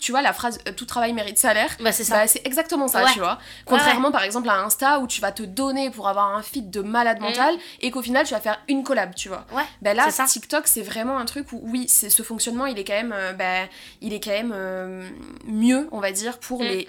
tu 0.00 0.12
vois 0.12 0.20
la 0.20 0.34
phrase 0.34 0.58
tout 0.76 0.84
travail 0.84 1.14
mérite 1.14 1.38
salaire. 1.38 1.70
Bah 1.80 1.92
c'est 1.92 2.04
ça. 2.04 2.16
Bah, 2.16 2.26
c'est 2.26 2.46
exactement 2.46 2.88
ça 2.88 3.06
tu 3.12 3.20
vois. 3.20 3.38
Contrairement 3.64 4.12
par 4.12 4.22
exemple 4.22 4.50
à 4.50 4.62
Insta 4.62 5.00
où 5.00 5.06
tu 5.06 5.22
vas 5.22 5.32
te 5.32 5.42
donner 5.42 5.90
pour 5.90 6.08
avoir 6.08 6.36
un 6.36 6.42
feed 6.42 6.70
de 6.70 6.82
malade 6.82 7.20
mental 7.20 7.54
mm. 7.54 7.60
et 7.80 7.90
qu'au 7.90 8.02
final 8.02 8.26
tu 8.26 8.34
vas 8.34 8.40
faire 8.40 8.60
une 8.68 8.82
collab 8.82 9.14
tu 9.14 9.28
vois. 9.28 9.46
Ouais 9.52 9.64
bah 9.80 9.94
là 9.94 10.08
TikTok 10.10 10.66
c'est 10.66 10.82
vraiment 10.82 11.18
un 11.18 11.24
truc 11.24 11.52
où 11.52 11.60
oui 11.64 11.86
c'est 11.88 12.10
ce 12.10 12.22
fonctionnement 12.22 12.66
il 12.66 12.78
est 12.78 12.84
quand 12.84 13.02
même 13.02 13.14
bah, 13.38 13.66
il 14.02 14.12
est 14.12 14.20
quand 14.20 14.30
même 14.30 15.10
mieux 15.46 15.88
on 15.90 16.00
va 16.00 16.12
dire 16.12 16.38
pour 16.38 16.60
mm. 16.60 16.64
les 16.64 16.88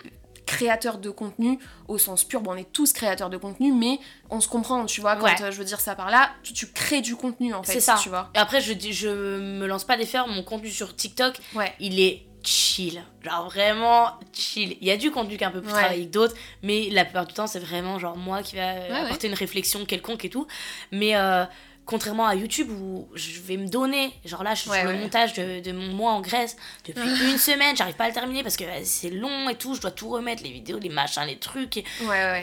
créateurs 0.49 0.97
de 0.97 1.09
contenu 1.09 1.59
au 1.87 1.97
sens 1.97 2.23
pur. 2.23 2.41
Bon, 2.41 2.53
on 2.53 2.55
est 2.55 2.71
tous 2.71 2.91
créateurs 2.91 3.29
de 3.29 3.37
contenu, 3.37 3.71
mais 3.71 3.99
on 4.29 4.41
se 4.41 4.47
comprend, 4.47 4.85
tu 4.85 4.99
vois, 4.99 5.15
quand 5.15 5.27
euh, 5.27 5.51
je 5.51 5.57
veux 5.57 5.65
dire 5.65 5.79
ça 5.79 5.95
par 5.95 6.09
là, 6.09 6.31
tu, 6.41 6.65
crées 6.67 7.01
du 7.01 7.15
contenu 7.15 7.53
en 7.53 7.61
fait. 7.61 7.73
C'est 7.73 7.79
ça. 7.79 7.99
Tu 8.01 8.09
vois. 8.09 8.31
Et 8.33 8.39
après, 8.39 8.59
je, 8.59 8.73
je 8.91 9.09
me 9.09 9.67
lance 9.67 9.83
pas 9.83 9.95
des 9.95 10.05
fers, 10.05 10.27
mon 10.27 10.43
contenu 10.43 10.69
sur 10.69 10.95
TikTok, 10.95 11.39
ouais. 11.55 11.71
il 11.79 11.99
est 11.99 12.23
chill. 12.43 13.03
Genre 13.23 13.45
vraiment 13.45 14.13
chill. 14.33 14.75
Il 14.81 14.87
y 14.87 14.91
a 14.91 14.97
du 14.97 15.11
contenu 15.11 15.37
qui 15.37 15.43
est 15.43 15.47
un 15.47 15.51
peu 15.51 15.61
plus 15.61 15.71
travaillé 15.71 16.07
que 16.07 16.11
d'autres, 16.11 16.35
mais 16.63 16.89
la 16.89 17.05
plupart 17.05 17.27
du 17.27 17.33
temps, 17.33 17.47
c'est 17.47 17.59
vraiment 17.59 17.99
genre 17.99 18.17
moi 18.17 18.41
qui 18.41 18.55
va 18.55 19.03
apporter 19.03 19.27
une 19.27 19.35
réflexion 19.35 19.85
quelconque 19.85 20.25
et 20.25 20.29
tout. 20.29 20.47
Mais. 20.91 21.15
Euh, 21.15 21.45
Contrairement 21.89 22.27
à 22.27 22.35
YouTube 22.35 22.69
où 22.69 23.07
je 23.15 23.41
vais 23.41 23.57
me 23.57 23.67
donner, 23.67 24.13
genre 24.23 24.43
là 24.43 24.53
je 24.53 24.61
suis 24.61 24.69
sur 24.69 24.83
le 24.83 24.93
montage 24.93 25.33
de, 25.33 25.59
de, 25.59 25.71
mon 25.71 25.87
mois 25.87 26.11
en 26.11 26.21
Grèce 26.21 26.55
depuis 26.85 27.01
une 27.01 27.39
semaine, 27.39 27.75
j'arrive 27.75 27.95
pas 27.95 28.03
à 28.03 28.07
le 28.09 28.13
terminer 28.13 28.43
parce 28.43 28.57
que 28.57 28.63
c'est 28.83 29.09
long 29.09 29.49
et 29.49 29.55
tout, 29.55 29.73
je 29.73 29.81
dois 29.81 29.89
tout 29.89 30.09
remettre, 30.09 30.43
les 30.43 30.51
vidéos, 30.51 30.77
les 30.77 30.89
machins, 30.89 31.23
les 31.25 31.39
trucs, 31.39 31.83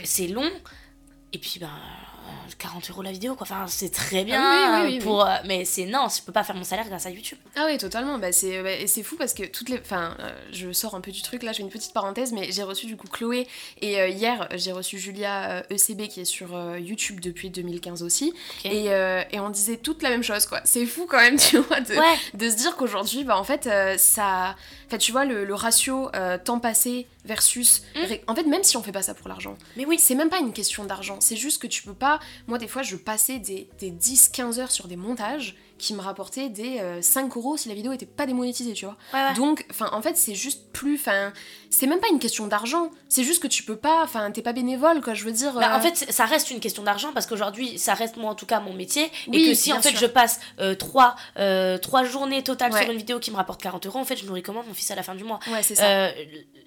c'est 0.02 0.26
long. 0.26 0.50
Et 1.32 1.38
puis 1.38 1.60
ben 1.60 1.70
40 2.58 2.90
euros 2.90 3.02
la 3.02 3.12
vidéo, 3.12 3.34
quoi. 3.34 3.46
Enfin, 3.48 3.66
c'est 3.66 3.92
très 3.92 4.24
bien. 4.24 4.40
Ah 4.42 4.86
pour, 5.02 5.24
euh, 5.24 5.36
mais 5.44 5.64
c'est 5.64 5.86
non, 5.86 6.06
je 6.08 6.22
peux 6.22 6.32
pas 6.32 6.44
faire 6.44 6.56
mon 6.56 6.64
salaire 6.64 6.88
grâce 6.88 7.06
à 7.06 7.10
YouTube. 7.10 7.38
Ah 7.56 7.66
oui, 7.66 7.78
totalement. 7.78 8.18
Bah, 8.18 8.32
c'est 8.32 8.62
bah, 8.62 8.70
c'est 8.86 9.02
fou 9.02 9.16
parce 9.16 9.34
que 9.34 9.44
toutes 9.44 9.68
les. 9.68 9.78
Enfin, 9.78 10.16
euh, 10.20 10.30
je 10.52 10.72
sors 10.72 10.94
un 10.94 11.00
peu 11.00 11.12
du 11.12 11.22
truc 11.22 11.42
là, 11.42 11.52
je 11.52 11.58
fais 11.58 11.62
une 11.62 11.70
petite 11.70 11.92
parenthèse, 11.92 12.32
mais 12.32 12.50
j'ai 12.50 12.62
reçu 12.62 12.86
du 12.86 12.96
coup 12.96 13.08
Chloé 13.08 13.46
et 13.80 14.00
euh, 14.00 14.08
hier 14.08 14.48
j'ai 14.54 14.72
reçu 14.72 14.98
Julia 14.98 15.62
ECB 15.70 16.02
e 16.02 16.06
qui 16.06 16.20
est 16.20 16.24
sur 16.24 16.78
YouTube 16.78 17.20
depuis 17.20 17.50
2015 17.50 18.02
aussi. 18.02 18.32
Et, 18.64 18.86
et, 18.86 19.40
on 19.40 19.50
disait 19.50 19.76
toute 19.76 20.02
la 20.02 20.10
même 20.10 20.22
chose, 20.22 20.46
quoi. 20.46 20.60
C'est 20.64 20.86
fou 20.86 21.06
quand 21.08 21.20
même, 21.20 21.36
tu 21.38 21.58
vois, 21.58 21.80
de, 21.80 21.94
de 22.36 22.50
se 22.50 22.56
dire 22.56 22.76
qu'aujourd'hui, 22.76 23.24
bah 23.24 23.38
en 23.38 23.44
fait, 23.44 23.68
ça. 23.98 24.56
Enfin, 24.86 24.98
tu 24.98 25.12
vois, 25.12 25.24
le, 25.24 25.44
le 25.44 25.54
ratio 25.54 26.10
temps 26.44 26.60
passé 26.60 27.06
versus. 27.26 27.82
Mmh. 27.94 28.14
En 28.26 28.34
fait, 28.34 28.44
même 28.44 28.62
si 28.62 28.76
on 28.76 28.82
fait 28.82 28.92
pas 28.92 29.02
ça 29.02 29.14
pour 29.14 29.28
l'argent. 29.28 29.56
Mais 29.76 29.84
oui. 29.84 29.98
C'est 29.98 30.14
même 30.14 30.30
pas 30.30 30.38
une 30.38 30.52
question 30.52 30.84
d'argent. 30.84 31.18
C'est 31.20 31.36
juste 31.36 31.60
que 31.60 31.66
tu 31.66 31.82
peux 31.82 31.94
pas. 31.94 32.20
Moi, 32.46 32.58
des 32.58 32.68
fois, 32.68 32.82
je 32.82 32.96
passais 32.96 33.38
des, 33.38 33.68
des 33.78 33.90
10-15 33.90 34.60
heures 34.60 34.70
sur 34.70 34.88
des 34.88 34.96
montages 34.96 35.56
qui 35.78 35.94
me 35.94 36.00
rapportait 36.00 36.48
des 36.48 36.80
5 37.00 37.24
euh, 37.24 37.38
euros 37.38 37.56
si 37.56 37.68
la 37.68 37.74
vidéo 37.74 37.92
était 37.92 38.06
pas 38.06 38.26
démonétisée, 38.26 38.72
tu 38.72 38.86
vois. 38.86 38.96
Donc, 39.34 39.66
enfin, 39.70 39.90
en 39.92 40.02
fait, 40.02 40.16
c'est 40.16 40.34
juste 40.34 40.72
plus. 40.72 40.94
Enfin, 40.94 41.32
c'est 41.70 41.86
même 41.86 42.00
pas 42.00 42.08
une 42.10 42.18
question 42.18 42.46
d'argent. 42.46 42.90
C'est 43.08 43.24
juste 43.24 43.42
que 43.42 43.48
tu 43.48 43.62
peux 43.62 43.76
pas. 43.76 44.02
Enfin, 44.02 44.30
t'es 44.30 44.42
pas 44.42 44.52
bénévole, 44.52 45.02
quoi. 45.02 45.14
Je 45.14 45.24
veux 45.24 45.32
dire. 45.32 45.52
Bah, 45.54 45.76
en 45.76 45.80
fait, 45.80 45.96
ça 46.10 46.24
reste 46.24 46.50
une 46.50 46.60
question 46.60 46.82
d'argent 46.82 47.12
parce 47.12 47.26
qu'aujourd'hui, 47.26 47.78
ça 47.78 47.94
reste, 47.94 48.16
moi, 48.16 48.30
en 48.30 48.34
tout 48.34 48.46
cas, 48.46 48.60
mon 48.60 48.72
métier. 48.72 49.10
et 49.32 49.50
que 49.50 49.54
si, 49.54 49.72
en 49.72 49.80
fait, 49.82 49.96
je 49.96 50.06
passe 50.06 50.40
3, 50.78 51.16
trois 51.82 52.04
journées 52.04 52.42
totales 52.42 52.72
sur 52.72 52.90
une 52.90 52.98
vidéo 52.98 53.18
qui 53.18 53.30
me 53.30 53.36
rapporte 53.36 53.62
40 53.62 53.86
euros, 53.86 53.98
en 53.98 54.04
fait, 54.04 54.16
je 54.16 54.26
nourris 54.26 54.42
comment 54.42 54.62
mon 54.62 54.74
fils 54.74 54.90
à 54.90 54.94
la 54.94 55.02
fin 55.02 55.14
du 55.14 55.24
mois? 55.24 55.40
Ouais, 55.50 55.62
c'est 55.62 55.74
ça. 55.74 56.10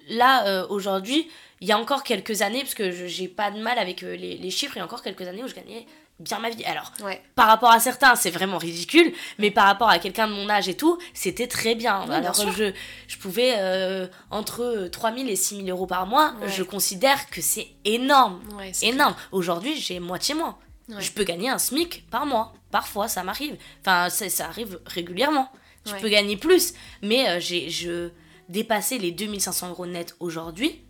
là, 0.08 0.66
aujourd'hui 0.68 1.28
il 1.60 1.68
y 1.68 1.72
a 1.72 1.78
encore 1.78 2.02
quelques 2.02 2.42
années, 2.42 2.60
parce 2.60 2.74
que 2.74 2.90
j'ai 3.06 3.28
pas 3.28 3.50
de 3.50 3.60
mal 3.60 3.78
avec 3.78 4.02
euh, 4.02 4.16
les, 4.16 4.36
les, 4.38 4.50
chiffres, 4.50 4.76
il 4.76 4.78
y 4.78 4.82
a 4.82 4.84
encore 4.84 5.02
quelques 5.02 5.26
années 5.26 5.44
où 5.44 5.48
je 5.48 5.54
gagnais 5.54 5.86
bien 6.20 6.38
ma 6.38 6.50
vie. 6.50 6.64
Alors, 6.64 6.92
par 7.34 7.48
rapport 7.48 7.70
à 7.70 7.80
certains, 7.80 8.14
c'est 8.14 8.30
vraiment 8.30 8.58
ridicule, 8.58 9.12
mais 9.38 9.50
par 9.50 9.66
rapport 9.66 9.88
à 9.88 9.98
quelqu'un 9.98 10.28
de 10.28 10.34
mon 10.34 10.48
âge 10.48 10.68
et 10.68 10.74
tout, 10.74 10.98
c'était 11.14 11.48
très 11.48 11.74
bien. 11.74 12.08
Alors, 12.10 12.34
je, 12.34 12.72
je 13.08 13.16
pouvais, 13.16 13.54
euh, 13.58 14.06
entre 14.30 14.88
3000 14.92 15.28
et 15.28 15.36
6000 15.36 15.70
euros 15.70 15.86
par 15.86 16.06
mois, 16.06 16.34
je 16.46 16.62
considère 16.62 17.28
que 17.30 17.40
c'est 17.40 17.68
énorme. 17.84 18.40
énorme. 18.82 19.16
Aujourd'hui, 19.32 19.76
j'ai 19.80 19.98
moitié 19.98 20.34
moins. 20.34 20.56
Je 20.98 21.10
peux 21.12 21.24
gagner 21.24 21.48
un 21.48 21.58
SMIC 21.58 22.04
par 22.10 22.26
mois. 22.26 22.52
Parfois, 22.70 23.08
ça 23.08 23.22
m'arrive. 23.22 23.56
Enfin, 23.80 24.10
ça, 24.10 24.46
arrive 24.46 24.80
régulièrement. 24.86 25.50
Je 25.86 25.94
peux 25.94 26.08
gagner 26.08 26.36
plus. 26.36 26.74
Mais 27.02 27.28
euh, 27.28 27.40
j'ai 27.40 27.70
je 27.70 28.10
dépassé 28.48 28.98
les 28.98 29.12
2500 29.12 29.70
euros 29.70 29.86
net 29.86 30.16
aujourd'hui 30.18 30.82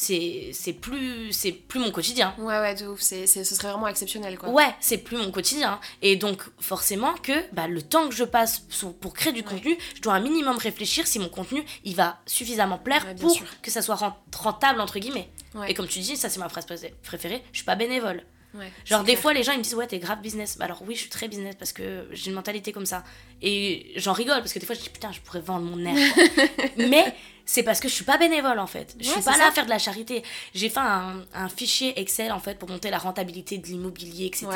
c'est 0.00 0.72
plus 0.80 1.32
c'est 1.32 1.50
plus 1.50 1.80
mon 1.80 1.90
quotidien. 1.90 2.32
Ouais 2.38 2.60
ouais 2.60 2.74
de 2.76 2.86
ouf 2.86 3.00
c'est 3.00 3.26
ce 3.26 3.42
serait 3.42 3.68
vraiment 3.68 3.88
exceptionnel 3.88 4.38
quoi. 4.38 4.50
Ouais 4.50 4.72
c'est 4.80 4.98
plus 4.98 5.16
mon 5.16 5.30
quotidien. 5.32 5.80
Et 6.02 6.14
donc 6.14 6.42
forcément 6.60 7.14
que 7.14 7.32
bah, 7.52 7.66
le 7.66 7.82
temps 7.82 8.08
que 8.08 8.14
je 8.14 8.24
passe 8.24 8.60
pour 9.00 9.12
créer 9.12 9.32
du 9.32 9.42
contenu 9.42 9.76
je 9.96 10.00
dois 10.00 10.14
un 10.14 10.20
minimum 10.20 10.56
réfléchir 10.56 11.06
si 11.06 11.18
mon 11.18 11.28
contenu 11.28 11.64
il 11.84 11.96
va 11.96 12.20
suffisamment 12.26 12.78
plaire 12.78 13.04
pour 13.16 13.36
que 13.60 13.70
ça 13.70 13.82
soit 13.82 13.98
rentable 14.36 14.80
entre 14.80 14.98
guillemets. 15.00 15.30
Et 15.66 15.74
comme 15.74 15.88
tu 15.88 15.98
dis 15.98 16.16
ça 16.16 16.28
c'est 16.28 16.38
ma 16.38 16.48
phrase 16.48 16.66
préférée 17.02 17.42
je 17.52 17.58
suis 17.58 17.66
pas 17.66 17.74
bénévole 17.74 18.22
Genre, 18.84 19.04
des 19.04 19.16
fois, 19.16 19.32
les 19.32 19.42
gens 19.42 19.52
ils 19.52 19.58
me 19.58 19.62
disent, 19.62 19.74
ouais, 19.74 19.86
t'es 19.86 19.98
grave 19.98 20.20
business. 20.20 20.56
Bah, 20.58 20.64
alors, 20.64 20.82
oui, 20.86 20.94
je 20.94 21.00
suis 21.00 21.10
très 21.10 21.28
business 21.28 21.54
parce 21.56 21.72
que 21.72 22.08
j'ai 22.12 22.28
une 22.30 22.34
mentalité 22.34 22.72
comme 22.72 22.86
ça. 22.86 23.04
Et 23.42 23.92
j'en 23.96 24.12
rigole 24.12 24.38
parce 24.38 24.52
que 24.52 24.58
des 24.58 24.66
fois, 24.66 24.74
je 24.74 24.80
dis, 24.80 24.90
putain, 24.90 25.12
je 25.12 25.20
pourrais 25.20 25.40
vendre 25.40 25.64
mon 25.64 25.84
air. 25.84 25.96
Mais 26.76 27.14
c'est 27.48 27.62
parce 27.62 27.80
que 27.80 27.88
je 27.88 27.94
suis 27.94 28.04
pas 28.04 28.18
bénévole 28.18 28.58
en 28.58 28.66
fait. 28.66 28.94
Je 29.00 29.08
suis 29.08 29.22
pas 29.22 29.38
là 29.38 29.48
à 29.48 29.50
faire 29.50 29.64
de 29.64 29.70
la 29.70 29.78
charité. 29.78 30.22
J'ai 30.54 30.68
fait 30.68 30.80
un, 30.80 31.24
un, 31.32 31.48
fichier 31.48 31.98
Excel 31.98 32.30
en 32.30 32.40
fait 32.40 32.58
pour 32.58 32.68
monter 32.68 32.90
la 32.90 32.98
rentabilité 32.98 33.56
de 33.56 33.66
l'immobilier, 33.66 34.26
etc. 34.26 34.46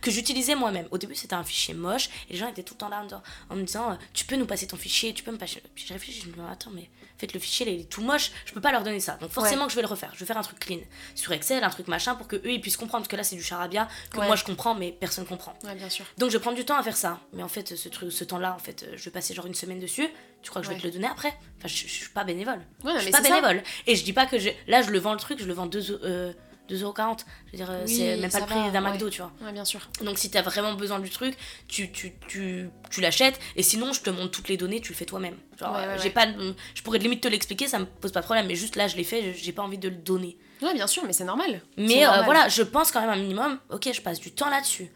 que 0.00 0.10
j'utilisais 0.10 0.54
moi-même. 0.54 0.86
Au 0.90 0.96
début, 0.96 1.14
c'était 1.14 1.34
un 1.34 1.44
fichier 1.44 1.74
moche 1.74 2.08
et 2.30 2.32
les 2.32 2.38
gens 2.38 2.48
étaient 2.48 2.62
tout 2.62 2.74
le 2.74 2.78
temps 2.78 2.88
là 2.88 3.04
en 3.50 3.54
me 3.54 3.62
disant, 3.62 3.90
euh, 3.90 3.94
tu 4.14 4.24
peux 4.24 4.36
nous 4.36 4.46
passer 4.46 4.66
ton 4.66 4.78
fichier, 4.78 5.12
tu 5.12 5.22
peux 5.22 5.30
me 5.30 5.36
passer. 5.36 5.62
Puis 5.74 5.84
je 5.86 5.92
réfléchis, 5.92 6.22
je 6.22 6.28
me 6.28 6.32
dis, 6.32 6.40
attends, 6.50 6.70
mais 6.72 6.88
en 7.18 7.20
fait, 7.20 7.34
le 7.34 7.40
fichier 7.40 7.68
il 7.68 7.80
est 7.80 7.84
tout 7.84 8.00
moche, 8.00 8.30
je 8.46 8.52
peux 8.52 8.60
pas 8.60 8.70
leur 8.70 8.84
donner 8.84 9.00
ça. 9.00 9.18
Donc 9.20 9.30
forcément 9.30 9.64
que 9.64 9.72
je 9.72 9.76
vais 9.76 9.82
le 9.82 9.88
refaire. 9.88 10.12
Je 10.14 10.20
vais 10.20 10.26
faire 10.26 10.38
un 10.38 10.42
truc 10.42 10.60
clean 10.60 10.78
sur 11.16 11.32
Excel, 11.32 11.64
un 11.64 11.70
truc 11.70 11.88
machin 11.88 12.14
pour 12.14 12.28
que 12.28 12.36
eux 12.36 12.52
ils 12.52 12.60
puissent 12.60 12.76
comprendre 12.76 13.02
parce 13.02 13.10
que 13.10 13.16
là 13.16 13.24
c'est 13.24 13.34
du 13.34 13.42
charabia 13.42 13.88
que 14.12 14.18
moi 14.18 14.36
je 14.36 14.44
comprends 14.44 14.76
mais 14.76 14.92
personne 14.92 15.26
comprend. 15.26 15.58
bien 15.76 15.88
sûr. 15.88 16.04
Donc 16.16 16.30
je 16.30 16.36
vais 16.36 16.40
prendre 16.40 16.56
du 16.56 16.64
temps 16.64 16.78
à 16.78 16.82
faire 16.84 16.96
ça. 16.96 17.18
Mais 17.32 17.42
en 17.42 17.48
fait, 17.48 17.76
ce 17.76 17.88
truc, 17.88 18.12
ce 18.12 18.22
temps-là, 18.22 18.54
en 18.54 18.58
fait, 18.58 18.86
je 18.94 19.04
vais 19.04 19.10
passer 19.10 19.34
genre 19.34 19.46
une 19.46 19.54
semaine 19.54 19.80
dessus. 19.80 20.08
Tu 20.42 20.50
crois 20.50 20.62
que 20.62 20.68
je 20.68 20.72
vais 20.72 20.78
te 20.78 20.86
le 20.86 20.92
donner 20.92 21.08
après? 21.08 21.34
Enfin, 21.58 21.66
je, 21.66 21.74
je, 21.74 21.88
suis 21.88 22.08
pas 22.10 22.22
bénévole. 22.22 22.60
je 22.84 23.00
suis 23.00 23.10
pas 23.10 23.20
bénévole. 23.20 23.62
Et 23.88 23.96
je 23.96 24.04
dis 24.04 24.12
pas 24.12 24.26
que 24.26 24.38
je... 24.38 24.50
là 24.68 24.82
je 24.82 24.90
le 24.90 24.98
vends 25.00 25.12
le 25.12 25.18
truc, 25.18 25.40
je 25.40 25.46
le 25.46 25.54
vends 25.54 25.66
2 25.66 26.00
euh, 26.04 26.32
2,40€. 26.68 27.18
Je 27.46 27.52
veux 27.52 27.56
dire, 27.56 27.70
euh, 27.70 27.84
c'est 27.86 28.16
même 28.16 28.30
pas 28.30 28.40
le 28.40 28.46
prix 28.46 28.70
d'un 28.72 28.80
McDo, 28.80 29.10
tu 29.10 29.22
vois. 29.22 29.32
Ouais, 29.42 29.52
bien 29.52 29.64
sûr. 29.64 29.80
Donc 30.02 30.18
si 30.18 30.30
t'as 30.30 30.42
vraiment 30.42 30.74
besoin 30.74 30.98
du 30.98 31.10
truc, 31.10 31.36
tu, 31.66 31.90
tu, 31.90 32.12
tu, 32.28 32.68
tu 32.90 33.00
l'achètes. 33.00 33.38
Et 33.56 33.62
sinon, 33.62 33.92
je 33.92 34.00
te 34.00 34.10
montre 34.10 34.30
toutes 34.30 34.48
les 34.48 34.56
données, 34.56 34.80
tu 34.80 34.92
le 34.92 34.96
fais 34.96 35.06
toi-même. 35.06 35.36
Genre, 35.58 35.76
j'ai 36.02 36.10
pas, 36.10 36.26
je 36.74 36.82
pourrais 36.82 36.98
limite 36.98 37.22
te 37.22 37.28
l'expliquer, 37.28 37.68
ça 37.68 37.78
me 37.78 37.86
pose 37.86 38.12
pas 38.12 38.20
de 38.20 38.24
problème. 38.24 38.46
Mais 38.46 38.54
juste 38.54 38.76
là, 38.76 38.88
je 38.88 38.96
l'ai 38.96 39.04
fait, 39.04 39.34
j'ai 39.34 39.52
pas 39.52 39.62
envie 39.62 39.78
de 39.78 39.88
le 39.88 39.96
donner. 39.96 40.36
Ouais, 40.62 40.74
bien 40.74 40.86
sûr, 40.86 41.04
mais 41.06 41.12
c'est 41.12 41.24
normal. 41.24 41.62
Mais 41.76 42.06
euh, 42.06 42.22
voilà, 42.22 42.48
je 42.48 42.62
pense 42.62 42.90
quand 42.90 43.00
même 43.00 43.10
un 43.10 43.16
minimum, 43.16 43.58
ok, 43.70 43.90
je 43.92 44.00
passe 44.00 44.20
du 44.20 44.32
temps 44.32 44.50
là-dessus. 44.50 44.90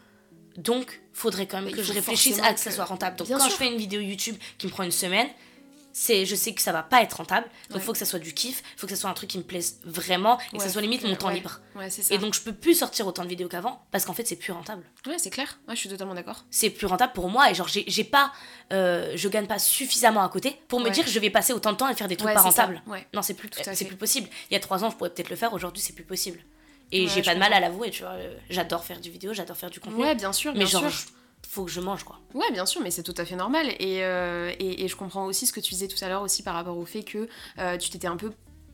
Donc, 0.57 1.01
faudrait 1.13 1.47
quand 1.47 1.63
même 1.63 1.73
que 1.73 1.83
je 1.83 1.93
réfléchisse 1.93 2.41
à 2.41 2.53
que 2.53 2.61
ça 2.61 2.71
soit 2.71 2.85
rentable. 2.85 3.17
Donc, 3.17 3.29
quand 3.29 3.49
je 3.49 3.55
fais 3.55 3.69
une 3.69 3.79
vidéo 3.79 4.01
YouTube 4.01 4.37
qui 4.59 4.67
me 4.67 4.73
prend 4.73 4.83
une 4.83 4.91
semaine, 4.91 5.29
c'est 5.93 6.25
je 6.27 6.35
sais 6.35 6.55
que 6.55 6.63
ça 6.63 6.73
va 6.73 6.83
pas 6.83 7.03
être 7.03 7.15
rentable 7.15 7.47
donc 7.71 7.81
il 7.81 7.85
faut 7.85 7.93
que 7.93 7.99
ça 7.99 8.05
soit 8.05 8.19
du 8.19 8.33
kiff 8.33 8.63
il 8.77 8.81
faut 8.81 8.87
que 8.87 8.95
ça 8.95 9.01
soit 9.01 9.11
un 9.11 9.15
truc 9.15 9.31
qui 9.31 9.39
me 9.39 9.43
plaise 9.43 9.81
vraiment 9.85 10.39
et 10.53 10.57
que 10.57 10.63
ça 10.63 10.69
soit 10.69 10.83
limite 10.83 11.05
mon 11.05 11.15
temps 11.17 11.29
libre. 11.29 11.61
Et 12.11 12.19
donc 12.19 12.35
je 12.35 12.41
peux 12.41 12.53
plus 12.53 12.75
sortir 12.75 13.07
autant 13.07 13.25
de 13.25 13.29
vidéos 13.29 13.49
qu'avant 13.49 13.85
parce 13.91 14.05
qu'en 14.05 14.13
fait 14.13 14.27
c'est 14.27 14.37
plus 14.37 14.53
rentable. 14.53 14.85
Ouais 15.07 15.19
c'est 15.19 15.31
clair. 15.31 15.59
Je 15.69 15.75
suis 15.75 15.89
totalement 15.89 16.15
d'accord. 16.15 16.45
C'est 16.51 16.71
plus 16.71 16.87
rentable 16.87 17.13
pour 17.13 17.29
moi 17.29 17.51
et 17.51 17.55
genre 17.55 17.69
j'ai 17.69 18.05
pas 18.05 18.33
euh, 18.73 19.13
je 19.15 19.29
gagne 19.29 19.47
pas 19.47 19.59
suffisamment 19.59 20.23
à 20.23 20.29
côté 20.29 20.61
pour 20.69 20.81
me 20.81 20.91
dire 20.91 21.05
que 21.05 21.11
je 21.11 21.19
vais 21.19 21.31
passer 21.31 21.53
autant 21.53 21.73
de 21.73 21.77
temps 21.77 21.87
à 21.87 21.95
faire 21.95 22.09
des 22.09 22.17
trucs 22.17 22.35
pas 22.35 22.41
rentables. 22.41 22.83
Non 23.15 23.23
c'est 23.23 23.35
plus 23.35 23.51
c'est 23.73 23.85
plus 23.85 23.97
possible. 23.97 24.29
Il 24.51 24.55
y 24.55 24.57
a 24.57 24.61
trois 24.61 24.85
ans 24.85 24.91
je 24.91 24.97
pourrais 24.97 25.11
peut-être 25.11 25.31
le 25.31 25.37
faire. 25.37 25.53
Aujourd'hui 25.53 25.83
c'est 25.83 25.95
plus 25.95 26.05
possible. 26.05 26.41
Et 26.91 27.09
j'ai 27.09 27.23
pas 27.23 27.35
de 27.35 27.41
mal 27.41 27.53
à 27.53 27.61
l'avouer 27.61 27.91
tu 27.91 28.03
vois. 28.03 28.17
J'adore 28.51 28.85
faire 28.85 29.01
du 29.01 29.11
vidéo 29.11 29.33
j'adore 29.33 29.57
faire 29.57 29.71
du 29.71 29.81
contenu. 29.81 30.03
Ouais 30.03 30.15
bien 30.15 30.33
sûr 30.33 30.53
mais 30.55 30.67
genre 30.67 30.85
faut 31.53 31.67
que 31.67 31.71
je 31.71 31.81
mange 31.81 32.05
quoi. 32.05 32.19
Ouais, 32.33 32.51
bien 32.51 32.65
sûr, 32.65 32.81
mais 32.81 32.91
c'est 32.91 33.03
tout 33.03 33.15
à 33.19 33.27
fait 33.27 33.37
normal. 33.37 33.69
Et, 33.79 34.05
euh, 34.05 34.51
et, 34.59 34.85
et, 34.85 34.89
je 34.89 34.97
comprends 34.97 35.27
aussi 35.27 35.47
ce 35.47 35.53
que 35.53 35.61
tu 35.61 35.75
disais 35.75 35.87
tout 35.87 36.03
à 36.03 36.09
l'heure 36.09 36.23
aussi 36.23 36.43
par 36.43 36.55
rapport 36.55 36.79
au 36.79 36.87
fait 36.87 37.03
que 37.03 37.29
euh, 37.59 37.77
tu 37.77 37.91
t'étais 37.91 38.07
un 38.07 38.17
peu. 38.17 38.33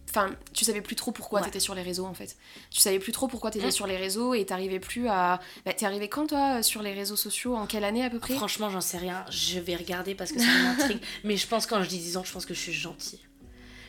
Enfin, 0.08 0.30
tu 0.54 0.64
savais 0.64 0.80
plus 0.80 0.94
trop 0.94 1.10
pourquoi 1.10 1.42
t'étais 1.42 1.58
sur 1.58 1.74
les 1.74 1.82
réseaux 1.82 2.06
en 2.06 2.14
fait. 2.14 2.36
Tu 2.70 2.78
savais 2.78 3.00
plus 3.00 3.10
trop 3.10 3.26
pourquoi 3.26 3.50
t'étais 3.50 3.64
étais 3.64 3.72
mm. 3.72 3.76
sur 3.76 3.86
les 3.88 3.96
réseaux 3.96 4.32
et 4.32 4.46
t'arrivais 4.46 4.78
plus 4.78 5.08
à. 5.08 5.40
Bah, 5.66 5.72
t'es 5.72 5.86
arrivé 5.86 6.08
quand 6.08 6.28
toi 6.28 6.62
sur 6.62 6.82
les 6.82 6.92
réseaux 6.92 7.16
sociaux 7.16 7.56
En 7.56 7.66
quelle 7.66 7.82
année 7.82 8.04
à 8.04 8.10
peu 8.10 8.20
près? 8.20 8.34
Franchement, 8.34 8.70
j'en 8.70 8.80
sais 8.80 8.98
rien. 8.98 9.24
Je 9.28 9.58
vais 9.58 9.74
regarder 9.74 10.14
parce 10.14 10.30
que 10.30 10.38
ça 10.38 10.46
m'intrigue. 10.46 11.02
mais 11.24 11.36
je 11.36 11.48
pense 11.48 11.66
quand 11.66 11.82
je 11.82 11.88
dis 11.88 11.98
10 11.98 12.16
ans, 12.16 12.24
je 12.24 12.32
pense 12.32 12.46
que 12.46 12.54
je 12.54 12.60
suis 12.60 12.72
gentille. 12.72 13.27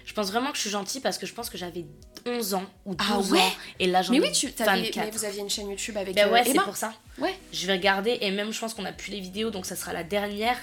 Je 0.09 0.15
pense 0.15 0.31
vraiment 0.31 0.49
que 0.49 0.55
je 0.55 0.61
suis 0.61 0.71
gentille 0.71 1.01
parce 1.01 1.19
que 1.19 1.27
je 1.27 1.35
pense 1.35 1.51
que 1.51 1.57
j'avais 1.59 1.85
11 2.25 2.55
ans 2.55 2.63
ou 2.83 2.95
12 2.95 3.07
ah 3.07 3.37
ans. 3.37 3.51
Et 3.79 3.85
là, 3.85 4.01
j'en 4.01 4.11
ai 4.13 4.19
oui, 4.19 4.31
tu, 4.31 4.47
24. 4.47 4.95
Mais 4.95 5.11
vous 5.11 5.23
aviez 5.23 5.41
une 5.41 5.51
chaîne 5.51 5.69
YouTube 5.69 5.95
avec 5.97 6.15
Ben 6.15 6.31
ouais, 6.31 6.43
c'est 6.43 6.55
pour 6.55 6.75
ça. 6.75 6.93
Ouais. 7.19 7.37
Je 7.53 7.67
vais 7.67 7.73
regarder 7.73 8.17
et 8.19 8.31
même 8.31 8.51
je 8.51 8.59
pense 8.59 8.73
qu'on 8.73 8.85
a 8.85 8.91
plus 8.91 9.11
les 9.11 9.19
vidéos 9.19 9.51
donc 9.51 9.67
ça 9.67 9.75
sera 9.75 9.93
la 9.93 10.03
dernière. 10.03 10.57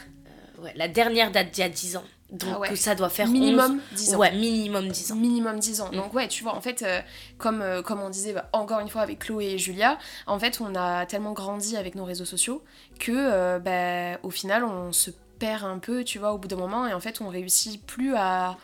Euh, 0.59 0.65
ouais, 0.65 0.73
la 0.75 0.89
dernière 0.89 1.31
date 1.31 1.53
d'il 1.53 1.61
y 1.61 1.65
a 1.65 1.69
10 1.69 1.97
ans. 1.97 2.03
Donc 2.33 2.67
ah 2.69 2.75
ça 2.75 2.97
doit 2.97 3.09
faire 3.09 3.29
minimum 3.29 3.81
10 3.93 4.17
ans. 4.17 4.19
Ouais, 4.19 4.33
minimum 4.33 4.89
10 4.89 5.13
ans. 5.13 5.15
Minimum 5.15 5.61
10 5.61 5.81
ans. 5.81 5.91
Mm. 5.93 5.97
Donc 5.97 6.13
ouais, 6.15 6.27
tu 6.27 6.43
vois, 6.43 6.57
en 6.57 6.61
fait, 6.61 6.83
euh, 6.83 7.01
comme, 7.39 7.63
euh, 7.63 7.83
comme 7.83 8.01
on 8.01 8.11
disait 8.11 8.33
bah, 8.33 8.49
encore 8.53 8.81
une 8.81 8.89
fois 8.89 9.03
avec 9.03 9.21
Chloé 9.21 9.53
et 9.53 9.59
Julia, 9.59 9.97
en 10.27 10.41
fait, 10.41 10.61
on 10.61 10.75
a 10.75 11.07
tellement 11.07 11.35
grandi 11.35 11.77
avec 11.77 11.95
nos 11.95 12.05
réseaux 12.05 12.25
sociaux 12.25 12.65
que 12.99 13.59
bah, 13.61 14.19
au 14.25 14.31
final, 14.31 14.65
on 14.65 14.93
se 14.93 15.13
perd 15.39 15.63
un 15.63 15.79
peu, 15.79 16.03
tu 16.03 16.19
vois, 16.19 16.33
au 16.33 16.39
bout 16.39 16.49
d'un 16.49 16.57
moment, 16.57 16.89
et 16.89 16.95
en 16.95 17.01
fait, 17.01 17.21
on 17.21 17.29
réussit 17.29 17.81
plus 17.87 18.17
à 18.17 18.57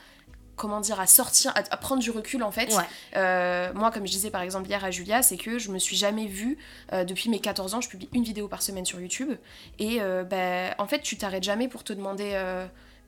comment 0.56 0.80
dire, 0.80 1.00
à 1.00 1.06
sortir, 1.06 1.52
à, 1.54 1.76
prendre 1.76 2.02
du 2.02 2.10
recul 2.10 2.42
en 2.42 2.50
fait. 2.50 2.72
Euh, 3.16 3.72
moi, 3.74 3.90
comme 3.90 4.06
je 4.06 4.12
disais 4.12 4.30
par 4.30 4.42
exemple 4.42 4.68
hier 4.68 4.84
à 4.84 4.90
Julia, 4.90 5.22
c'est 5.22 5.36
que 5.36 5.58
je 5.58 5.70
me 5.70 5.78
suis 5.78 5.96
jamais 5.96 6.26
vue, 6.26 6.58
euh, 6.92 7.04
depuis 7.04 7.30
mes 7.30 7.40
14 7.40 7.74
ans, 7.74 7.80
je 7.80 7.88
publie 7.88 8.08
une 8.12 8.22
vidéo 8.22 8.48
par 8.48 8.62
semaine 8.62 8.84
sur 8.84 9.00
YouTube. 9.00 9.32
Et 9.78 9.98
euh, 10.00 10.24
bah, 10.24 10.74
en 10.78 10.86
fait, 10.86 11.00
tu 11.00 11.16
t'arrêtes 11.16 11.44
jamais 11.44 11.68
pour 11.68 11.84
te 11.84 11.92
demander 11.92 12.40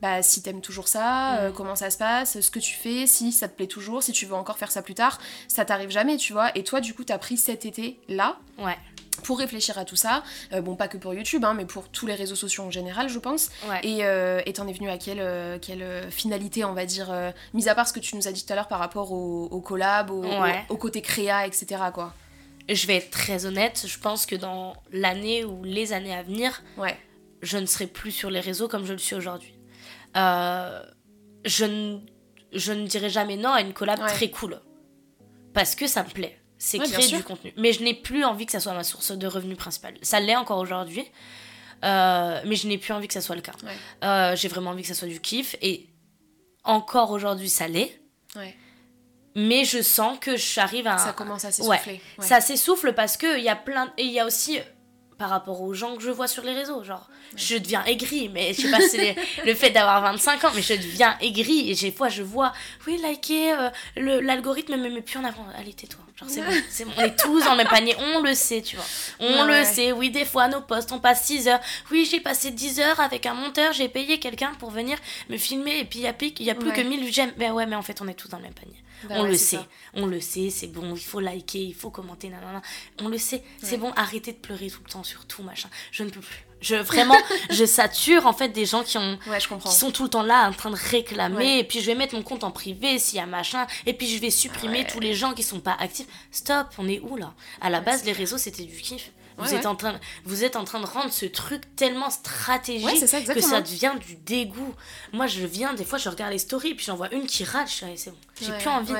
bah, 0.01 0.21
si 0.21 0.41
t'aimes 0.41 0.61
toujours 0.61 0.87
ça, 0.87 1.49
mm. 1.49 1.53
comment 1.53 1.75
ça 1.75 1.89
se 1.89 1.97
passe, 1.97 2.39
ce 2.39 2.51
que 2.51 2.59
tu 2.59 2.75
fais, 2.75 3.07
si 3.07 3.31
ça 3.31 3.47
te 3.47 3.55
plaît 3.55 3.67
toujours, 3.67 4.03
si 4.03 4.11
tu 4.11 4.25
veux 4.25 4.35
encore 4.35 4.57
faire 4.57 4.71
ça 4.71 4.81
plus 4.81 4.95
tard. 4.95 5.19
Ça 5.47 5.65
t'arrive 5.65 5.89
jamais, 5.89 6.17
tu 6.17 6.33
vois. 6.33 6.55
Et 6.57 6.63
toi, 6.63 6.81
du 6.81 6.93
coup, 6.93 7.03
t'as 7.03 7.17
pris 7.17 7.37
cet 7.37 7.65
été 7.65 7.99
là. 8.09 8.37
Ouais 8.57 8.77
pour 9.23 9.39
réfléchir 9.39 9.77
à 9.77 9.85
tout 9.85 9.95
ça, 9.95 10.23
euh, 10.53 10.61
bon 10.61 10.75
pas 10.75 10.87
que 10.87 10.97
pour 10.97 11.13
YouTube, 11.13 11.43
hein, 11.45 11.53
mais 11.53 11.65
pour 11.65 11.89
tous 11.89 12.07
les 12.07 12.15
réseaux 12.15 12.35
sociaux 12.35 12.63
en 12.63 12.71
général, 12.71 13.09
je 13.09 13.19
pense. 13.19 13.49
Et 13.83 13.99
euh, 14.03 14.41
t'en 14.53 14.67
es 14.67 14.73
venu 14.73 14.89
à 14.89 14.97
quelle, 14.97 15.19
euh, 15.19 15.57
quelle 15.59 16.11
finalité, 16.11 16.63
on 16.65 16.73
va 16.73 16.85
dire, 16.85 17.13
mis 17.53 17.67
à 17.69 17.75
part 17.75 17.87
ce 17.87 17.93
que 17.93 17.99
tu 17.99 18.15
nous 18.15 18.27
as 18.27 18.31
dit 18.31 18.45
tout 18.45 18.53
à 18.53 18.55
l'heure 18.55 18.67
par 18.67 18.79
rapport 18.79 19.11
au, 19.11 19.45
au 19.45 19.61
collab, 19.61 20.11
au, 20.11 20.23
au, 20.69 20.77
côté 20.77 21.01
créa, 21.01 21.45
etc. 21.45 21.81
quoi. 21.93 22.13
Je 22.69 22.87
vais 22.87 22.95
être 22.95 23.11
très 23.11 23.45
honnête, 23.45 23.85
je 23.87 23.99
pense 23.99 24.25
que 24.25 24.35
dans 24.35 24.73
l'année 24.91 25.45
ou 25.45 25.63
les 25.63 25.93
années 25.93 26.15
à 26.15 26.23
venir, 26.23 26.63
ouais. 26.77 26.97
je 27.41 27.57
ne 27.57 27.65
serai 27.65 27.85
plus 27.85 28.11
sur 28.11 28.29
les 28.29 28.39
réseaux 28.39 28.67
comme 28.67 28.85
je 28.85 28.93
le 28.93 28.97
suis 28.97 29.15
aujourd'hui. 29.15 29.53
je, 30.15 31.65
ne, 31.65 31.99
je 32.53 32.71
ne 32.71 32.87
dirai 32.87 33.09
jamais 33.09 33.37
non 33.37 33.51
à 33.51 33.61
une 33.61 33.73
collab 33.73 33.99
très 34.07 34.29
cool. 34.29 34.59
Parce 35.53 35.75
que 35.75 35.87
ça 35.87 36.03
me 36.03 36.09
plaît 36.09 36.37
c'est 36.57 36.79
créer 36.79 37.07
du 37.07 37.23
contenu. 37.23 37.53
Mais 37.57 37.73
je 37.73 37.83
n'ai 37.83 37.93
plus 37.93 38.23
envie 38.23 38.45
que 38.45 38.51
ça 38.51 38.59
soit 38.59 38.73
ma 38.73 38.83
source 38.83 39.11
de 39.11 39.27
revenus 39.27 39.57
principale. 39.57 39.95
Ça 40.01 40.19
l'est 40.19 40.35
encore 40.35 40.59
aujourd'hui, 40.59 41.05
euh, 41.83 42.41
mais 42.45 42.55
je 42.55 42.67
n'ai 42.67 42.77
plus 42.77 42.93
envie 42.93 43.07
que 43.07 43.13
ça 43.13 43.21
soit 43.21 43.35
le 43.35 43.41
cas. 43.41 43.53
Euh, 44.03 44.35
j'ai 44.35 44.47
vraiment 44.47 44.71
envie 44.71 44.81
que 44.81 44.87
ça 44.87 44.93
soit 44.93 45.07
du 45.07 45.19
kiff, 45.19 45.55
et 45.61 45.89
encore 46.63 47.11
aujourd'hui, 47.11 47.49
ça 47.49 47.67
l'est. 47.67 48.01
Mais 49.37 49.65
je 49.65 49.81
sens 49.81 50.17
que 50.19 50.37
j'arrive 50.37 50.87
à. 50.87 50.97
Ça 50.97 51.11
commence 51.11 51.43
à 51.43 51.51
s'essouffler. 51.51 52.01
Ça 52.19 52.39
s'essouffle 52.41 52.93
parce 52.93 53.17
qu'il 53.17 53.41
y 53.41 53.49
a 53.49 53.55
plein. 53.55 53.91
Et 53.97 54.03
il 54.03 54.11
y 54.11 54.19
a 54.19 54.25
aussi 54.25 54.59
par 55.17 55.29
rapport 55.29 55.61
aux 55.61 55.73
gens 55.73 55.95
que 55.95 56.01
je 56.01 56.09
vois 56.09 56.27
sur 56.27 56.43
les 56.43 56.53
réseaux. 56.53 56.83
Genre, 56.83 57.09
je 57.35 57.57
deviens 57.57 57.83
aigrie, 57.85 58.29
mais 58.29 58.53
je 58.53 58.61
sais 58.61 58.71
pas 58.71 58.79
si 58.79 58.89
c'est 58.89 59.15
le 59.45 59.53
fait 59.53 59.71
d'avoir 59.71 60.01
25 60.01 60.43
ans, 60.45 60.51
mais 60.55 60.61
je 60.61 60.73
deviens 60.73 61.17
aigrie. 61.19 61.69
Et 61.69 61.75
des 61.75 61.91
fois, 61.91 62.07
je 62.09 62.23
vois, 62.23 62.53
oui, 62.87 62.97
liker, 63.01 63.53
euh, 63.53 63.69
l'algorithme 64.21 64.77
me 64.77 64.89
met 64.89 65.01
plus 65.01 65.19
en 65.19 65.25
avant. 65.25 65.45
Allez, 65.57 65.73
tais-toi. 65.73 66.04
Genre, 66.17 66.29
c'est 66.69 66.85
bon, 66.85 66.93
on 66.95 67.01
est 67.01 67.19
tous 67.19 67.43
dans 67.43 67.51
le 67.51 67.57
même 67.57 67.67
panier, 67.67 67.93
on 67.97 68.21
le 68.21 68.33
sait, 68.33 68.61
tu 68.61 68.77
vois. 68.77 68.85
On 69.19 69.43
le 69.43 69.65
sait, 69.65 69.91
oui, 69.91 70.11
des 70.11 70.23
fois, 70.23 70.47
nos 70.47 70.61
posts, 70.61 70.93
on 70.93 70.99
passe 70.99 71.25
6 71.25 71.49
heures. 71.49 71.59
Oui, 71.91 72.07
j'ai 72.09 72.21
passé 72.21 72.51
10 72.51 72.79
heures 72.79 72.99
avec 73.01 73.25
un 73.25 73.33
monteur, 73.33 73.73
j'ai 73.73 73.89
payé 73.89 74.17
quelqu'un 74.17 74.53
pour 74.57 74.71
venir 74.71 74.97
me 75.29 75.35
filmer, 75.35 75.79
et 75.79 75.83
puis 75.83 75.99
il 75.99 76.03
n'y 76.03 76.07
a, 76.07 76.13
plus, 76.13 76.33
y 76.39 76.49
a 76.49 76.55
plus 76.55 76.71
que 76.71 76.79
1000 76.79 77.11
j'aime. 77.11 77.33
Ben 77.37 77.51
ouais, 77.51 77.65
mais 77.65 77.75
en 77.75 77.81
fait, 77.81 78.01
on 78.01 78.07
est 78.07 78.13
tous 78.13 78.29
dans 78.29 78.37
le 78.37 78.43
même 78.43 78.53
panier. 78.53 78.81
Bah 79.09 79.15
on 79.17 79.23
le 79.25 79.35
sait, 79.35 79.59
on 79.93 80.05
le 80.05 80.21
sait, 80.21 80.49
c'est 80.49 80.67
bon, 80.67 80.95
il 80.95 81.03
faut 81.03 81.19
liker, 81.19 81.59
il 81.59 81.75
faut 81.75 81.89
commenter, 81.89 82.29
nanana. 82.29 82.61
On 83.01 83.09
le 83.09 83.17
sait, 83.17 83.43
c'est 83.61 83.77
bon, 83.77 83.91
arrêtez 83.97 84.31
de 84.31 84.37
pleurer 84.37 84.69
tout 84.69 84.79
le 84.85 84.89
temps 84.89 85.03
sur 85.03 85.25
tout, 85.25 85.43
machin. 85.43 85.69
Je 85.91 86.03
ne 86.03 86.09
peux 86.09 86.21
plus. 86.21 86.45
Je, 86.65 86.75
vraiment, 86.75 87.17
je 87.51 87.63
sature 87.63 88.25
en 88.25 88.33
fait 88.33 88.49
des 88.49 88.65
gens 88.65 88.83
qui, 88.83 88.97
ont, 88.97 89.19
qui 89.63 89.71
sont 89.71 89.91
tout 89.91 90.03
le 90.03 90.09
temps 90.09 90.23
là 90.23 90.49
en 90.49 90.53
train 90.53 90.71
de 90.71 90.75
réclamer. 90.75 91.59
Et 91.59 91.63
puis 91.63 91.79
je 91.79 91.85
vais 91.85 91.95
mettre 91.95 92.15
mon 92.15 92.23
compte 92.23 92.43
en 92.43 92.49
privé 92.49 92.97
s'il 92.97 93.17
y 93.17 93.21
a 93.21 93.27
machin. 93.27 93.67
Et 93.85 93.93
puis 93.93 94.07
je 94.07 94.19
vais 94.19 94.31
supprimer 94.31 94.85
tous 94.85 94.99
les 94.99 95.13
gens 95.13 95.33
qui 95.33 95.43
sont 95.43 95.59
pas 95.59 95.77
actifs. 95.79 96.07
Stop, 96.31 96.67
on 96.79 96.87
est 96.87 96.99
où 96.99 97.17
là? 97.17 97.33
À 97.61 97.69
la 97.69 97.81
base, 97.81 98.03
les 98.03 98.13
réseaux 98.13 98.39
c'était 98.39 98.63
du 98.63 98.77
kiff. 98.77 99.11
Vous, 99.37 99.53
êtes 99.53 99.65
en 99.65 99.75
train, 99.75 99.99
vous 100.23 100.43
êtes 100.43 100.55
en 100.55 100.63
train 100.63 100.79
de 100.79 100.85
rendre 100.85 101.11
ce 101.11 101.25
truc 101.25 101.75
tellement 101.75 102.09
stratégique 102.09 102.87
que 103.27 103.41
ça 103.41 103.61
devient 103.61 103.93
du 103.99 104.15
dégoût. 104.15 104.73
Moi, 105.11 105.27
je 105.27 105.45
viens, 105.45 105.73
des 105.73 105.83
fois, 105.83 105.97
je 105.97 106.07
regarde 106.07 106.31
les 106.31 106.39
stories, 106.39 106.73
puis 106.73 106.85
j'en 106.85 106.95
vois 106.95 107.13
une 107.13 107.25
qui 107.25 107.43
rate, 107.43 107.67
je 107.67 107.73
suis 107.73 107.85
c'est 107.97 108.11
bon. 108.11 108.17
J'ai 108.41 108.53
plus 108.53 108.69
envie. 108.69 108.93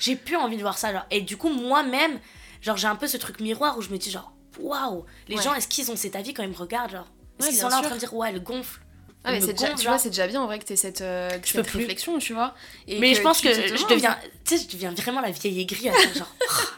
J'ai 0.00 0.16
plus 0.16 0.36
envie 0.36 0.56
de 0.56 0.62
voir 0.62 0.76
ça. 0.76 0.92
Genre. 0.92 1.06
Et 1.10 1.20
du 1.20 1.36
coup, 1.36 1.50
moi-même, 1.50 2.18
genre, 2.62 2.76
j'ai 2.76 2.88
un 2.88 2.96
peu 2.96 3.06
ce 3.06 3.16
truc 3.16 3.38
miroir 3.40 3.78
où 3.78 3.82
je 3.82 3.90
me 3.90 3.96
dis, 3.96 4.10
genre, 4.10 4.32
waouh, 4.60 5.04
les 5.28 5.36
gens, 5.36 5.54
est-ce 5.54 5.68
qu'ils 5.68 5.90
ont 5.90 5.96
cet 5.96 6.16
avis 6.16 6.34
quand 6.34 6.42
ils 6.42 6.50
me 6.50 6.56
regardent 6.56 6.92
Genre, 6.92 7.08
est-ce 7.38 7.48
qu'ils 7.48 7.58
sont 7.58 7.68
là 7.68 7.78
en 7.78 7.82
train 7.82 7.94
de 7.94 8.00
dire, 8.00 8.14
ouais, 8.14 8.30
elle 8.30 8.42
gonfle? 8.42 8.80
Ah, 9.24 9.32
mais 9.32 9.40
déjà, 9.40 9.74
tu 9.74 9.86
vois, 9.88 9.98
c'est 9.98 10.10
déjà 10.10 10.28
bien 10.28 10.40
en 10.40 10.46
vrai 10.46 10.60
que 10.60 10.64
tu 10.64 10.76
cette, 10.76 11.00
euh, 11.00 11.28
cette 11.42 11.66
réflexion, 11.66 12.18
tu 12.18 12.32
vois. 12.32 12.54
mais 12.86 13.14
je 13.14 13.20
pense 13.22 13.40
que 13.40 13.52
je 13.52 13.88
deviens, 13.88 14.16
tu 14.44 14.56
sais, 14.56 14.64
je 14.64 14.72
deviens 14.72 14.92
vraiment 14.92 15.20
la 15.20 15.32
vieille 15.32 15.60
aigrie, 15.62 15.90
genre, 16.16 16.32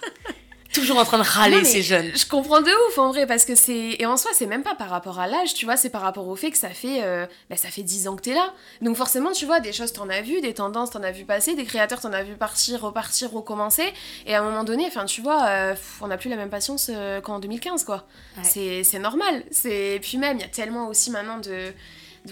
toujours 0.79 0.99
en 0.99 1.05
train 1.05 1.19
de 1.19 1.25
râler 1.25 1.65
ces 1.65 1.83
jeunes. 1.83 2.11
Je 2.15 2.27
comprends 2.27 2.61
de 2.61 2.71
ouf 2.89 2.99
en 2.99 3.11
vrai 3.11 3.27
parce 3.27 3.45
que 3.45 3.55
c'est 3.55 3.97
et 3.99 4.07
en 4.07 4.17
soi 4.17 4.31
c'est 4.35 4.47
même 4.47 4.63
pas 4.63 4.75
par 4.75 4.91
rapport 4.91 5.19
à 5.19 5.27
l'âge, 5.27 5.55
tu 5.55 5.65
vois, 5.65 5.77
c'est 5.77 5.91
par 5.91 6.03
rapport 6.03 6.27
au 6.29 6.37
fait 6.37 6.51
que 6.51 6.59
ça 6.59 6.71
fait 6.71 7.03
euh, 7.03 7.27
bah, 7.51 7.57
ça 7.57 7.69
fait 7.69 7.83
10 7.83 8.09
ans 8.09 8.17
que 8.17 8.23
t'es 8.23 8.35
là. 8.35 8.55
Donc 8.81 8.97
forcément, 8.97 9.33
tu 9.33 9.47
vois, 9.47 9.61
des 9.61 9.73
choses 9.73 9.93
t'en 9.93 10.09
as 10.09 10.23
vu, 10.23 10.41
des 10.41 10.55
tendances 10.55 10.91
t'en 10.91 11.03
as 11.03 11.13
vu 11.13 11.25
passer, 11.25 11.55
des 11.55 11.65
créateurs 11.65 12.01
t'en 12.01 12.13
as 12.13 12.23
vu 12.23 12.35
partir, 12.35 12.81
repartir, 12.81 13.31
recommencer 13.33 13.93
et 14.27 14.35
à 14.35 14.41
un 14.41 14.45
moment 14.45 14.65
donné, 14.65 14.85
enfin 14.87 15.05
tu 15.05 15.21
vois, 15.21 15.47
euh, 15.49 15.75
on 16.01 16.09
n'a 16.09 16.17
plus 16.17 16.31
la 16.31 16.37
même 16.37 16.51
patience 16.51 16.91
euh, 16.93 17.21
qu'en 17.21 17.39
2015 17.39 17.85
quoi. 17.85 18.07
C'est 18.43 18.99
normal. 18.99 19.45
C'est 19.51 19.99
puis 20.03 20.19
même 20.19 20.39
il 20.39 20.43
y 20.43 20.45
a 20.45 20.49
tellement 20.49 20.89
aussi 20.89 21.11
maintenant 21.11 21.39
de 21.39 21.73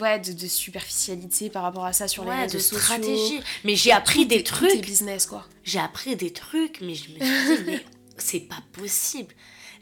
ouais, 0.01 0.19
de, 0.19 0.33
de, 0.33 0.47
superficialité 0.47 1.51
par 1.51 1.63
rapport 1.63 1.85
à 1.85 1.93
ça 1.93 2.09
sur 2.09 2.25
les 2.25 2.33
réseaux 2.33 2.59
de 2.59 2.63
stratégie. 2.63 3.41
Mais 3.65 3.77
j'ai 3.77 3.93
appris 3.93 4.27
des 4.27 4.43
trucs. 4.43 4.81
business 4.81 5.27
quoi. 5.27 5.47
J'ai 5.65 5.79
appris 5.79 6.17
des 6.17 6.33
trucs, 6.33 6.81
mais 6.81 6.95
je 6.95 7.11
me 7.11 7.19
suis 7.19 7.65
dit, 7.65 7.65
mais 7.67 7.85
c'est 8.19 8.41
pas 8.41 8.63
possible. 8.73 9.35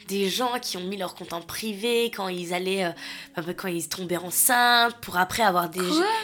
Des 0.09 0.29
gens 0.29 0.59
qui 0.61 0.77
ont 0.77 0.85
mis 0.85 0.99
leur 0.99 1.15
compte 1.15 1.33
en 1.33 1.41
privé 1.41 2.11
quand 2.15 2.29
ils 2.29 2.53
allaient 2.53 2.93
euh, 3.37 3.53
quand 3.55 3.69
ils 3.69 3.89
tombaient 3.89 4.19
enceintes 4.19 4.97
pour 5.01 5.17
après 5.17 5.43
avoir 5.43 5.71
des 5.71 5.81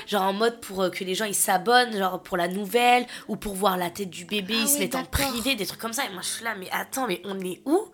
genre 0.06 0.24
en 0.24 0.32
mode 0.34 0.60
pour 0.60 0.82
euh, 0.82 0.90
que 0.90 1.02
les 1.02 1.14
gens 1.14 1.24
ils 1.24 1.34
s'abonnent 1.34 1.96
genre 1.96 2.22
pour 2.22 2.36
la 2.36 2.48
nouvelle 2.48 3.06
ou 3.28 3.36
pour 3.36 3.54
voir 3.54 3.78
la 3.78 3.88
tête 3.88 4.10
du 4.10 4.26
bébé 4.26 4.54
ah 4.58 4.62
ils 4.62 4.68
se 4.68 4.78
mettent 4.78 4.96
en 4.96 5.04
privé 5.04 5.54
des 5.54 5.64
trucs 5.64 5.80
comme 5.80 5.94
ça. 5.94 6.04
Et 6.04 6.12
moi 6.12 6.20
je 6.20 6.28
suis 6.28 6.44
là 6.44 6.54
mais 6.56 6.68
attends 6.72 7.06
mais 7.06 7.22
on 7.24 7.40
est 7.40 7.62
où? 7.64 7.90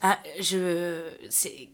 Ah, 0.00 0.18
je 0.40 1.02
c'est 1.28 1.68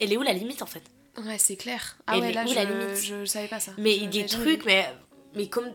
elle 0.00 0.12
est 0.12 0.16
où 0.16 0.22
la 0.22 0.32
limite 0.32 0.62
en 0.62 0.66
fait? 0.66 0.82
Ouais 1.18 1.36
c'est 1.38 1.56
clair. 1.56 1.98
Ah 2.06 2.18
ouais 2.18 2.32
là 2.32 2.46
je, 2.46 2.54
la 2.54 2.64
limite? 2.64 2.96
je, 3.02 3.26
savais 3.26 3.48
pas 3.48 3.60
ça. 3.60 3.72
Mais 3.76 3.94
il 3.96 4.08
des 4.08 4.24
trucs 4.24 4.64
mais 4.64 4.88
mais 5.34 5.48
comme 5.48 5.70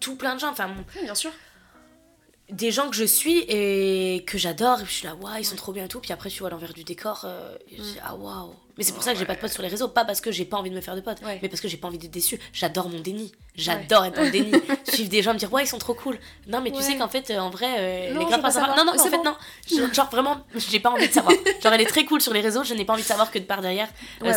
tout 0.00 0.16
plein 0.16 0.34
de 0.34 0.40
gens 0.40 0.50
enfin 0.50 0.70
bien 1.02 1.14
sûr 1.14 1.32
des 2.50 2.70
gens 2.70 2.90
que 2.90 2.96
je 2.96 3.04
suis 3.04 3.38
et 3.48 4.22
que 4.26 4.36
j'adore 4.36 4.80
et 4.80 4.84
je 4.84 4.90
suis 4.90 5.06
là 5.06 5.14
waouh 5.14 5.38
ils 5.38 5.44
sont 5.44 5.56
trop 5.56 5.72
bien 5.72 5.86
et 5.86 5.88
tout. 5.88 6.00
Puis 6.00 6.12
après 6.12 6.28
tu 6.28 6.40
vois 6.40 6.50
l'envers 6.50 6.74
du 6.74 6.84
décor 6.84 7.22
euh, 7.24 7.56
je 7.70 7.82
dis, 7.82 7.96
ah 8.04 8.14
waouh. 8.14 8.54
Mais 8.76 8.82
c'est 8.82 8.92
pour 8.92 9.04
ça 9.04 9.12
que 9.12 9.18
j'ai 9.18 9.24
pas 9.24 9.36
de 9.36 9.40
potes 9.40 9.52
sur 9.52 9.62
les 9.62 9.68
réseaux. 9.68 9.86
Pas 9.88 10.04
parce 10.04 10.20
que 10.20 10.32
j'ai 10.32 10.44
pas 10.44 10.56
envie 10.56 10.68
de 10.68 10.74
me 10.74 10.80
faire 10.80 10.96
de 10.96 11.00
potes 11.00 11.22
mais 11.22 11.48
parce 11.48 11.62
que 11.62 11.68
j'ai 11.68 11.78
pas 11.78 11.88
envie 11.88 11.96
d'être 11.96 12.10
déçu 12.10 12.38
j'adore 12.52 12.90
mon 12.90 13.00
déni. 13.00 13.32
J'adore 13.54 14.04
être 14.04 14.16
dans 14.16 14.22
le 14.24 14.30
déni. 14.30 14.52
Suivre 14.84 15.08
des 15.08 15.22
gens 15.22 15.32
me 15.32 15.38
dire 15.38 15.50
ouais 15.52 15.64
ils 15.64 15.68
sont 15.68 15.78
trop 15.78 15.94
cool. 15.94 16.18
Non 16.46 16.60
mais 16.60 16.70
tu 16.70 16.82
sais 16.82 16.96
qu'en 16.96 17.08
fait 17.08 17.30
euh, 17.30 17.38
en 17.38 17.48
vrai 17.48 17.76
euh, 17.78 18.18
les 18.18 18.26
gars 18.26 18.38
pas 18.38 18.50
savoir. 18.50 18.76
non 18.76 18.84
non 18.84 18.92
en 18.92 19.04
fait 19.04 19.22
non. 19.22 19.36
Genre 19.92 20.10
vraiment 20.10 20.44
j'ai 20.54 20.80
pas 20.80 20.90
envie 20.90 21.08
de 21.08 21.12
savoir. 21.12 21.34
Genre 21.62 21.72
elle 21.72 21.80
est 21.80 21.86
très 21.86 22.04
cool 22.04 22.20
sur 22.20 22.34
les 22.34 22.42
réseaux 22.42 22.62
je 22.62 22.74
n'ai 22.74 22.84
pas 22.84 22.92
envie 22.92 23.02
de 23.02 23.08
savoir 23.08 23.30
que 23.30 23.38
de 23.38 23.44
par 23.44 23.62
derrière 23.62 23.88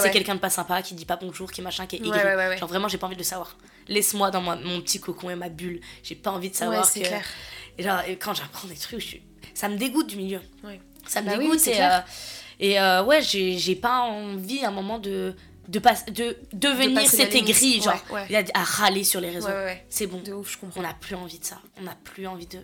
c'est 0.02 0.12
quelqu'un 0.12 0.36
de 0.36 0.40
pas 0.40 0.50
sympa 0.50 0.82
qui 0.82 0.96
dit 0.96 1.06
pas 1.06 1.18
bonjour 1.18 1.52
qui 1.52 1.62
machin 1.62 1.86
qui 1.88 1.98
est 1.98 2.00
aigri 2.00 2.58
genre 2.58 2.70
vraiment 2.70 2.88
j'ai 2.88 2.98
pas 2.98 3.08
envie 3.08 3.18
de 3.18 3.22
le 3.22 3.26
savoir. 3.26 3.58
Laisse-moi 3.90 4.32
dans 4.32 4.42
mon 4.42 4.82
petit 4.82 5.02
cocon 5.02 5.30
et 5.30 5.36
ma 5.36 5.50
bulle. 5.50 5.82
J'ai 6.04 6.16
pas 6.16 6.32
envie 6.32 6.50
de 6.50 6.56
savoir 6.56 6.90
que 6.92 7.00
et 7.78 7.84
genre, 7.84 8.02
quand 8.20 8.34
j'apprends 8.34 8.68
des 8.68 8.76
trucs, 8.76 9.22
ça 9.54 9.70
me 9.70 9.78
dégoûte 9.78 10.08
du 10.08 10.18
milieu. 10.18 10.42
Ça 11.06 11.22
me 11.22 11.28
bah 11.28 11.38
dégoûte. 11.38 11.66
et, 11.68 11.82
euh, 11.82 12.00
et 12.60 12.80
euh, 12.80 13.04
ouais, 13.04 13.22
j'ai 13.22 13.76
pas 13.76 14.02
envie 14.02 14.64
à 14.64 14.70
un 14.70 14.72
moment 14.72 15.00
de 15.00 15.34
de, 15.68 15.80
pas, 15.80 15.94
de 16.10 16.38
devenir 16.54 17.10
cette 17.10 17.36
aigrie, 17.36 17.82
genre, 17.82 18.02
à 18.54 18.64
râler 18.64 19.04
sur 19.04 19.22
les 19.22 19.30
réseaux. 19.30 19.50
c'est 19.90 20.08
bon. 20.08 20.22
De 20.22 20.34
ouf, 20.34 20.54
je 20.54 20.58
comprends. 20.58 20.80
On 20.80 20.84
n'a 20.84 20.94
plus 20.94 21.16
envie 21.16 21.40
de 21.40 21.46
ça. 21.46 21.60
On 21.80 21.84
n'a 21.84 21.96
plus 22.04 22.28
envie 22.28 22.48
de, 22.48 22.58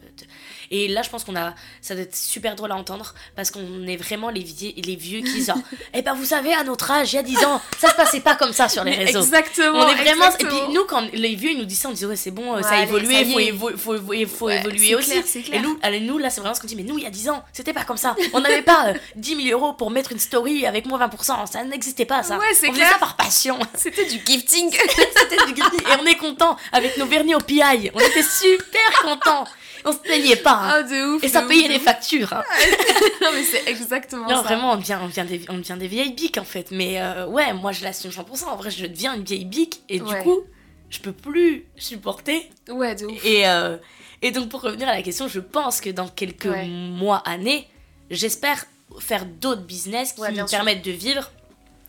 Et 0.71 0.87
là, 0.87 1.01
je 1.01 1.09
pense 1.09 1.23
qu'on 1.23 1.35
a. 1.35 1.53
Ça 1.81 1.93
doit 1.93 2.03
être 2.03 2.15
super 2.15 2.55
drôle 2.55 2.71
à 2.71 2.75
entendre 2.75 3.13
parce 3.35 3.51
qu'on 3.51 3.87
est 3.87 3.97
vraiment 3.97 4.29
les 4.29 4.43
vieux, 4.43 4.71
les 4.75 4.95
vieux 4.95 5.21
qui, 5.21 5.43
genre, 5.43 5.57
eh 5.93 6.01
ben, 6.01 6.13
vous 6.13 6.25
savez, 6.25 6.53
à 6.53 6.63
notre 6.63 6.89
âge, 6.91 7.13
il 7.13 7.17
y 7.17 7.19
a 7.19 7.23
10 7.23 7.45
ans, 7.45 7.61
ça 7.77 7.89
se 7.89 7.95
passait 7.95 8.19
pas 8.19 8.35
comme 8.35 8.53
ça 8.53 8.69
sur 8.69 8.83
les 8.83 8.95
réseaux. 8.95 9.21
Exactement. 9.21 9.79
On 9.79 9.87
est 9.87 9.95
vraiment. 9.95 10.29
Et 10.39 10.45
puis, 10.45 10.73
nous, 10.73 10.85
quand 10.85 11.01
les 11.13 11.35
vieux, 11.35 11.51
ils 11.51 11.57
nous 11.57 11.65
disent 11.65 11.79
ça, 11.79 11.89
on 11.89 11.93
dit, 11.93 12.05
ouais, 12.05 12.15
c'est 12.15 12.31
bon, 12.31 12.61
ça 12.61 12.71
a 12.71 12.83
évolué, 12.83 13.21
il 13.21 13.57
faut, 13.57 13.69
faut, 13.77 13.97
faut, 14.27 14.49
évoluer 14.49 14.95
aussi. 14.95 15.23
Et 15.51 15.59
nous, 15.59 15.77
allez, 15.81 15.99
nous, 15.99 16.17
là, 16.17 16.29
c'est 16.29 16.41
vraiment 16.41 16.55
ce 16.55 16.61
qu'on 16.61 16.67
dit, 16.67 16.75
mais 16.75 16.83
nous, 16.83 16.97
il 16.97 17.03
y 17.03 17.07
a 17.07 17.11
10 17.11 17.29
ans, 17.29 17.43
c'était 17.51 17.73
pas 17.73 17.83
comme 17.83 17.97
ça. 17.97 18.15
On 18.33 18.41
n'avait 18.41 18.61
pas 18.61 18.93
10 19.15 19.33
euh, 19.33 19.41
000 19.49 19.59
euros 19.59 19.73
pour 19.73 19.91
mettre 19.91 20.11
une 20.11 20.19
story 20.19 20.65
avec 20.65 20.85
moins 20.85 21.05
20%. 21.07 21.51
Ça 21.51 21.63
n'existait 21.63 22.05
pas, 22.05 22.23
ça. 22.23 22.37
Ouais, 22.37 22.53
c'est 22.53 22.69
ça 22.93 22.99
par 22.99 23.15
passion. 23.15 23.59
C'était 23.75 24.05
du 24.05 24.19
gifting. 24.25 24.71
C'était 25.17 25.45
du 25.45 25.55
gifting. 25.55 25.81
Et 25.81 26.01
on 26.01 26.05
est 26.05 26.17
content 26.17 26.55
avec 26.71 26.97
nos 26.97 27.05
vernis 27.05 27.35
au 27.35 27.39
PI. 27.39 27.91
On 27.93 27.99
était 27.99 28.23
super 28.23 29.01
contents. 29.01 29.45
On 29.85 29.91
se 29.91 29.97
plaignait 29.97 30.37
pas. 30.37 30.59
Hein. 30.61 30.83
De 30.83 31.15
ouf. 31.15 31.23
Et 31.23 31.27
ça 31.27 31.41
payait 31.41 31.67
les 31.67 31.79
factures. 31.79 32.31
Hein. 32.31 32.43
non, 33.21 33.29
mais 33.33 33.43
c'est 33.43 33.67
exactement 33.67 34.29
non, 34.29 34.37
ça. 34.37 34.41
vraiment, 34.43 34.73
on 34.73 34.77
devient, 34.77 34.97
on, 35.01 35.07
devient 35.07 35.25
des, 35.27 35.45
on 35.49 35.57
devient 35.57 35.75
des 35.77 35.87
vieilles 35.87 36.13
biques 36.13 36.37
en 36.37 36.45
fait. 36.45 36.71
Mais 36.71 37.01
euh, 37.01 37.25
ouais, 37.27 37.53
moi 37.53 37.71
je 37.71 37.83
l'assume 37.83 38.11
100%. 38.11 38.45
En 38.45 38.55
vrai, 38.55 38.71
je 38.71 38.85
deviens 38.85 39.13
une 39.13 39.23
vieille 39.23 39.45
bique. 39.45 39.81
Et 39.89 39.99
du 39.99 40.15
coup, 40.23 40.41
je 40.89 40.99
peux 40.99 41.11
plus 41.11 41.65
supporter. 41.75 42.49
Ouais, 42.69 42.95
de 42.95 43.07
ouf. 43.07 43.25
Et, 43.25 43.47
euh, 43.47 43.77
et 44.21 44.31
donc, 44.31 44.47
pour 44.47 44.61
revenir 44.61 44.87
à 44.87 44.93
la 44.93 45.01
question, 45.01 45.27
je 45.27 45.41
pense 45.41 45.81
que 45.81 45.89
dans 45.89 46.07
quelques 46.07 46.45
mois, 46.45 47.17
années, 47.25 47.67
j'espère 48.09 48.65
faire 48.99 49.25
d'autres 49.25 49.63
business 49.63 50.13
qui 50.13 50.21
me 50.21 50.49
permettent 50.49 50.85
de 50.85 50.91
vivre 50.91 51.29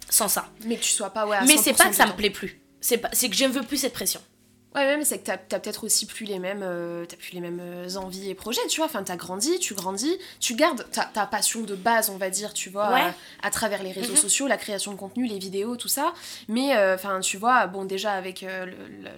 sans 0.08 0.28
ça. 0.28 0.48
Mais 0.64 0.76
que 0.76 0.82
tu 0.82 0.90
sois 0.90 1.10
pas 1.10 1.26
ouais, 1.26 1.38
Mais 1.46 1.56
c'est 1.56 1.74
pas 1.74 1.88
que 1.88 1.94
ça 1.94 2.06
me 2.06 2.12
plaît 2.12 2.30
plus. 2.30 2.60
C'est 2.80 2.98
pas 2.98 3.08
c'est 3.12 3.28
que 3.28 3.36
je 3.36 3.44
ne 3.44 3.52
veux 3.52 3.62
plus 3.62 3.78
cette 3.78 3.92
pression. 3.92 4.20
Ouais, 4.74 4.86
même 4.86 5.04
c'est 5.04 5.18
que 5.18 5.24
t'as 5.24 5.34
as, 5.34 5.60
peut-être 5.60 5.84
aussi 5.84 6.04
plus 6.04 6.24
les 6.24 6.40
mêmes, 6.40 6.64
euh, 6.64 7.04
plus 7.06 7.32
les 7.32 7.40
mêmes 7.40 7.60
euh, 7.62 7.94
envies 7.94 8.30
et 8.30 8.34
projets, 8.34 8.66
tu 8.68 8.78
vois. 8.78 8.86
Enfin, 8.86 9.04
t'as 9.04 9.14
grandi, 9.14 9.60
tu 9.60 9.72
grandis, 9.72 10.18
tu 10.40 10.56
gardes 10.56 10.84
ta, 10.90 11.04
ta, 11.04 11.26
passion 11.26 11.60
de 11.60 11.76
base, 11.76 12.10
on 12.10 12.16
va 12.16 12.28
dire, 12.28 12.52
tu 12.52 12.70
vois, 12.70 12.90
à, 13.40 13.50
travers 13.50 13.84
les 13.84 13.92
réseaux 13.92 14.14
mhm. 14.14 14.18
sociaux, 14.18 14.48
la 14.48 14.56
création 14.56 14.90
de 14.90 14.96
contenu, 14.96 15.26
les 15.26 15.38
vidéos, 15.38 15.76
tout 15.76 15.86
ça. 15.86 16.12
Mais, 16.48 16.76
euh, 16.76 16.96
enfin, 16.96 17.20
tu 17.20 17.36
vois, 17.36 17.68
bon, 17.68 17.84
déjà 17.84 18.14
avec 18.14 18.44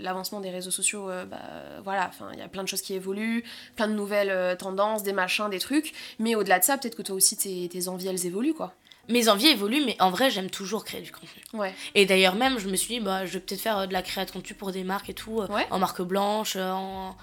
l'avancement 0.01 0.41
des 0.41 0.51
réseaux 0.51 0.71
sociaux, 0.71 1.07
bah, 1.07 1.41
voilà, 1.83 2.11
enfin, 2.11 2.29
il 2.35 2.39
y 2.39 2.43
a 2.43 2.49
plein 2.49 2.63
de 2.63 2.69
choses 2.69 2.83
qui 2.83 2.93
évoluent, 2.93 3.43
plein 3.77 3.89
de 3.89 3.95
nouvelles 3.95 4.59
tendances, 4.59 5.05
des 5.05 5.15
machins, 5.15 5.49
des 5.49 5.59
trucs. 5.59 5.95
Mais 6.19 6.35
au-delà 6.35 6.59
de 6.59 6.65
ça, 6.65 6.77
peut-être 6.77 6.97
que 6.97 7.03
toi 7.03 7.15
aussi, 7.15 7.35
tes, 7.39 7.67
tes 7.71 7.89
envies, 7.89 8.09
elles 8.09 8.27
évoluent, 8.27 8.55
quoi 8.55 8.75
mes 9.09 9.29
envies 9.29 9.49
évoluent, 9.49 9.85
mais 9.85 9.97
en 10.01 10.11
vrai, 10.11 10.31
j'aime 10.31 10.51
toujours 10.51 10.85
créer 10.85 11.01
du 11.01 11.13
contenu. 11.13 11.43
Ouais. 11.53 11.75
Et 11.95 12.07
d'ailleurs, 12.07 12.35
même, 12.35 12.59
je 12.59 12.69
me 12.69 12.77
suis 12.77 12.95
dit, 12.95 13.01
bah, 13.01 13.27
je 13.27 13.33
vais 13.33 13.41
peut-être 13.41 13.61
faire 13.61 13.79
euh, 13.79 13.87
de 13.87 13.93
la 13.93 14.03
création 14.03 14.39
de 14.39 14.43
contenu 14.43 14.57
pour 14.57 14.73
des 14.73 14.85
marques 14.85 15.09
et 15.11 15.15
tout, 15.15 15.41
euh, 15.41 15.49
en 15.71 15.79
marque 15.79 16.03
blanche, 16.03 16.57
euh, 16.57 16.71
en. 16.71 17.17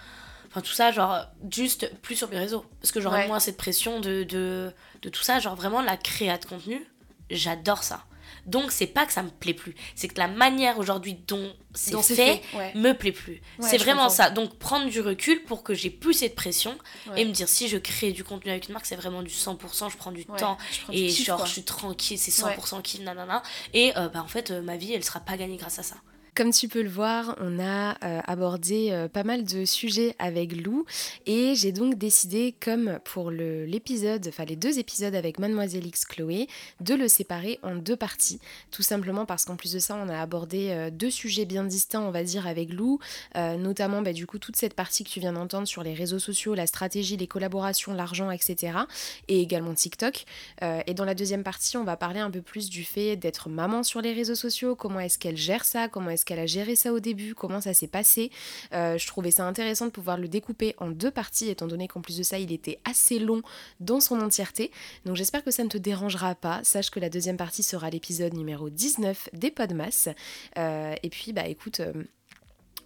Enfin, 0.47 0.61
tout 0.61 0.71
ça, 0.71 0.91
genre, 0.91 1.25
juste 1.51 1.91
plus 2.01 2.15
sur 2.15 2.29
mes 2.29 2.37
réseaux. 2.37 2.63
Parce 2.79 2.91
que 2.91 3.01
j'aurais 3.01 3.27
moins 3.27 3.39
cette 3.39 3.57
pression 3.57 3.99
de, 3.99 4.23
de, 4.23 4.71
de, 5.01 5.09
tout 5.09 5.23
ça. 5.23 5.39
Genre, 5.39 5.55
vraiment, 5.55 5.81
la 5.81 5.97
création 5.97 6.37
de 6.37 6.45
contenu, 6.45 6.87
j'adore 7.31 7.81
ça. 7.83 8.05
Donc 8.45 8.71
c'est 8.71 8.87
pas 8.87 9.05
que 9.05 9.13
ça 9.13 9.23
me 9.23 9.29
plaît 9.29 9.53
plus, 9.53 9.75
c'est 9.95 10.07
que 10.07 10.19
la 10.19 10.27
manière 10.27 10.79
aujourd'hui 10.79 11.15
dont 11.27 11.53
c'est 11.73 11.99
fait, 12.03 12.41
me 12.75 12.93
plaît 12.93 13.11
plus. 13.11 13.41
c'est 13.59 13.77
vraiment 13.77 14.09
ça. 14.09 14.29
Donc 14.29 14.57
prendre 14.57 14.89
du 14.89 15.01
recul 15.01 15.43
pour 15.43 15.63
que 15.63 15.73
j'ai 15.73 15.89
plus 15.89 16.13
cette 16.13 16.35
pression 16.35 16.77
et 17.15 17.25
me 17.25 17.31
dire 17.31 17.49
si 17.49 17.67
je 17.67 17.77
crée 17.77 18.11
du 18.11 18.23
contenu 18.23 18.51
avec 18.51 18.67
une 18.67 18.73
marque, 18.73 18.85
c'est 18.85 18.95
vraiment 18.95 19.23
du 19.23 19.33
100%, 19.33 19.91
je 19.91 19.97
prends 19.97 20.11
du 20.11 20.25
temps 20.25 20.57
et 20.91 21.09
genre 21.09 21.45
je 21.45 21.51
suis 21.51 21.63
tranquille, 21.63 22.17
c'est 22.17 22.31
100% 22.31 22.81
kiff, 22.81 23.01
nanana. 23.01 23.43
Et 23.73 23.95
euh, 23.97 24.09
bah 24.09 24.21
en 24.23 24.27
fait, 24.27 24.51
euh, 24.51 24.61
ma 24.61 24.77
vie 24.77 24.93
elle 24.93 25.03
sera 25.03 25.19
pas 25.19 25.37
gagnée 25.37 25.57
grâce 25.57 25.79
à 25.79 25.83
ça. 25.83 25.95
Comme 26.35 26.51
tu 26.51 26.67
peux 26.67 26.81
le 26.81 26.89
voir, 26.89 27.35
on 27.39 27.59
a 27.59 27.91
euh, 28.03 28.19
abordé 28.25 28.89
euh, 28.91 29.07
pas 29.07 29.23
mal 29.23 29.43
de 29.43 29.65
sujets 29.65 30.15
avec 30.17 30.65
Lou 30.65 30.83
et 31.27 31.53
j'ai 31.53 31.71
donc 31.71 31.93
décidé, 31.95 32.55
comme 32.59 32.99
pour 33.03 33.29
l'épisode, 33.29 34.25
enfin 34.27 34.43
les 34.43 34.55
deux 34.55 34.79
épisodes 34.79 35.13
avec 35.13 35.37
Mademoiselle 35.37 35.85
X 35.85 36.05
Chloé, 36.05 36.47
de 36.79 36.95
le 36.95 37.07
séparer 37.07 37.59
en 37.61 37.75
deux 37.75 37.95
parties. 37.95 38.39
Tout 38.71 38.81
simplement 38.81 39.27
parce 39.27 39.45
qu'en 39.45 39.57
plus 39.57 39.73
de 39.73 39.77
ça, 39.79 39.95
on 39.95 40.09
a 40.09 40.19
abordé 40.19 40.69
euh, 40.71 40.89
deux 40.89 41.11
sujets 41.11 41.45
bien 41.45 41.65
distincts, 41.65 42.01
on 42.01 42.09
va 42.09 42.23
dire, 42.23 42.47
avec 42.47 42.73
Lou, 42.73 42.97
notamment 43.35 44.01
bah, 44.01 44.13
du 44.13 44.25
coup 44.25 44.39
toute 44.39 44.55
cette 44.55 44.73
partie 44.73 45.03
que 45.03 45.09
tu 45.09 45.19
viens 45.19 45.33
d'entendre 45.33 45.67
sur 45.67 45.83
les 45.83 45.93
réseaux 45.93 46.19
sociaux, 46.19 46.55
la 46.55 46.65
stratégie, 46.65 47.15
les 47.15 47.27
collaborations, 47.27 47.93
l'argent, 47.93 48.31
etc. 48.31 48.79
Et 49.27 49.41
également 49.41 49.73
TikTok. 49.73 50.25
et 50.61 50.93
dans 50.93 51.05
la 51.05 51.13
deuxième 51.13 51.43
partie, 51.43 51.77
on 51.77 51.83
va 51.83 51.97
parler 51.97 52.19
un 52.19 52.31
peu 52.31 52.41
plus 52.41 52.69
du 52.69 52.83
fait 52.83 53.15
d'être 53.15 53.49
maman 53.49 53.83
sur 53.83 54.01
les 54.01 54.13
réseaux 54.13 54.35
sociaux, 54.35 54.75
comment 54.75 54.99
est-ce 54.99 55.19
qu'elle 55.19 55.37
gère 55.37 55.65
ça, 55.65 55.87
comment 55.87 56.09
est-ce 56.09 56.22
qu'elle 56.23 56.39
a 56.39 56.45
géré 56.45 56.75
ça 56.75 56.93
au 56.93 56.99
début, 56.99 57.35
comment 57.35 57.61
ça 57.61 57.73
s'est 57.73 57.87
passé. 57.87 58.31
Euh, 58.73 58.97
je 58.97 59.07
trouvais 59.07 59.31
ça 59.31 59.45
intéressant 59.45 59.85
de 59.85 59.91
pouvoir 59.91 60.17
le 60.17 60.27
découper 60.27 60.75
en 60.77 60.89
deux 60.89 61.11
parties, 61.11 61.49
étant 61.49 61.67
donné 61.67 61.87
qu'en 61.87 62.01
plus 62.01 62.17
de 62.17 62.23
ça, 62.23 62.39
il 62.39 62.51
était 62.51 62.79
assez 62.85 63.19
long 63.19 63.41
dans 63.79 63.99
son 63.99 64.21
entièreté. 64.21 64.71
Donc 65.05 65.15
j'espère 65.15 65.43
que 65.43 65.51
ça 65.51 65.63
ne 65.63 65.69
te 65.69 65.77
dérangera 65.77 66.35
pas. 66.35 66.61
Sache 66.63 66.89
que 66.89 66.99
la 66.99 67.09
deuxième 67.09 67.37
partie 67.37 67.63
sera 67.63 67.89
l'épisode 67.89 68.33
numéro 68.33 68.69
19 68.69 69.29
des 69.33 69.51
Podmas. 69.51 70.09
Euh, 70.57 70.95
et 71.01 71.09
puis, 71.09 71.33
bah 71.33 71.47
écoute... 71.47 71.79
Euh, 71.79 72.03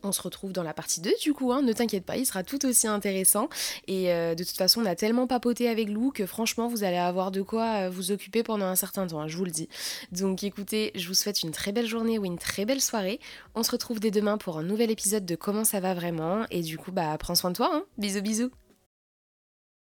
on 0.04 0.12
se 0.12 0.22
retrouve 0.22 0.52
dans 0.54 0.64
la 0.64 0.74
partie 0.74 1.02
2 1.02 1.12
du 1.22 1.34
coup, 1.34 1.52
hein, 1.52 1.62
ne 1.62 1.74
t'inquiète 1.74 2.06
pas, 2.06 2.18
il 2.18 2.26
sera 2.26 2.44
tout 2.44 2.66
aussi 2.66 2.88
intéressant. 2.88 3.50
Et 3.88 4.12
euh, 4.12 4.36
de 4.36 4.44
toute 4.44 4.58
façon, 4.58 4.82
on 4.82 4.86
a 4.86 4.96
tellement 4.96 5.28
papoté 5.28 5.70
avec 5.70 5.90
Lou 5.90 6.12
que 6.12 6.26
franchement, 6.26 6.68
vous 6.68 6.84
allez 6.84 6.98
avoir 6.98 7.32
de 7.32 7.42
quoi 7.42 7.86
euh, 7.86 7.90
vous 7.90 8.12
occuper 8.12 8.44
pendant 8.44 8.66
un 8.66 8.76
certain 8.76 9.08
temps, 9.08 9.22
hein, 9.22 9.28
je 9.28 9.38
vous 9.38 9.46
le 9.46 9.52
dis. 9.52 9.70
Donc 10.12 10.44
écoutez, 10.44 10.92
je 10.96 11.08
vous 11.08 11.14
souhaite 11.14 11.44
une 11.44 11.52
très 11.52 11.72
belle 11.72 11.88
journée 11.88 12.20
ou 12.20 12.26
une 12.26 12.38
très 12.38 12.66
belle 12.66 12.82
soirée. 12.82 13.20
On 13.56 13.64
se 13.64 13.72
retrouve 13.72 14.00
dès 14.00 14.12
demain 14.12 14.38
pour 14.38 14.58
un 14.58 14.64
nouvel 14.64 14.92
épisode 14.92 15.26
de 15.26 15.36
Comment 15.36 15.64
ça 15.64 15.80
va 15.80 15.94
vraiment. 15.94 16.46
Et 16.52 16.62
du 16.62 16.78
coup, 16.78 16.92
bah 16.92 17.16
prends 17.20 17.36
soin 17.36 17.52
de 17.52 17.56
toi, 17.56 17.70
hein. 17.74 17.84
bisous 17.98 18.22
bisous 18.22 18.52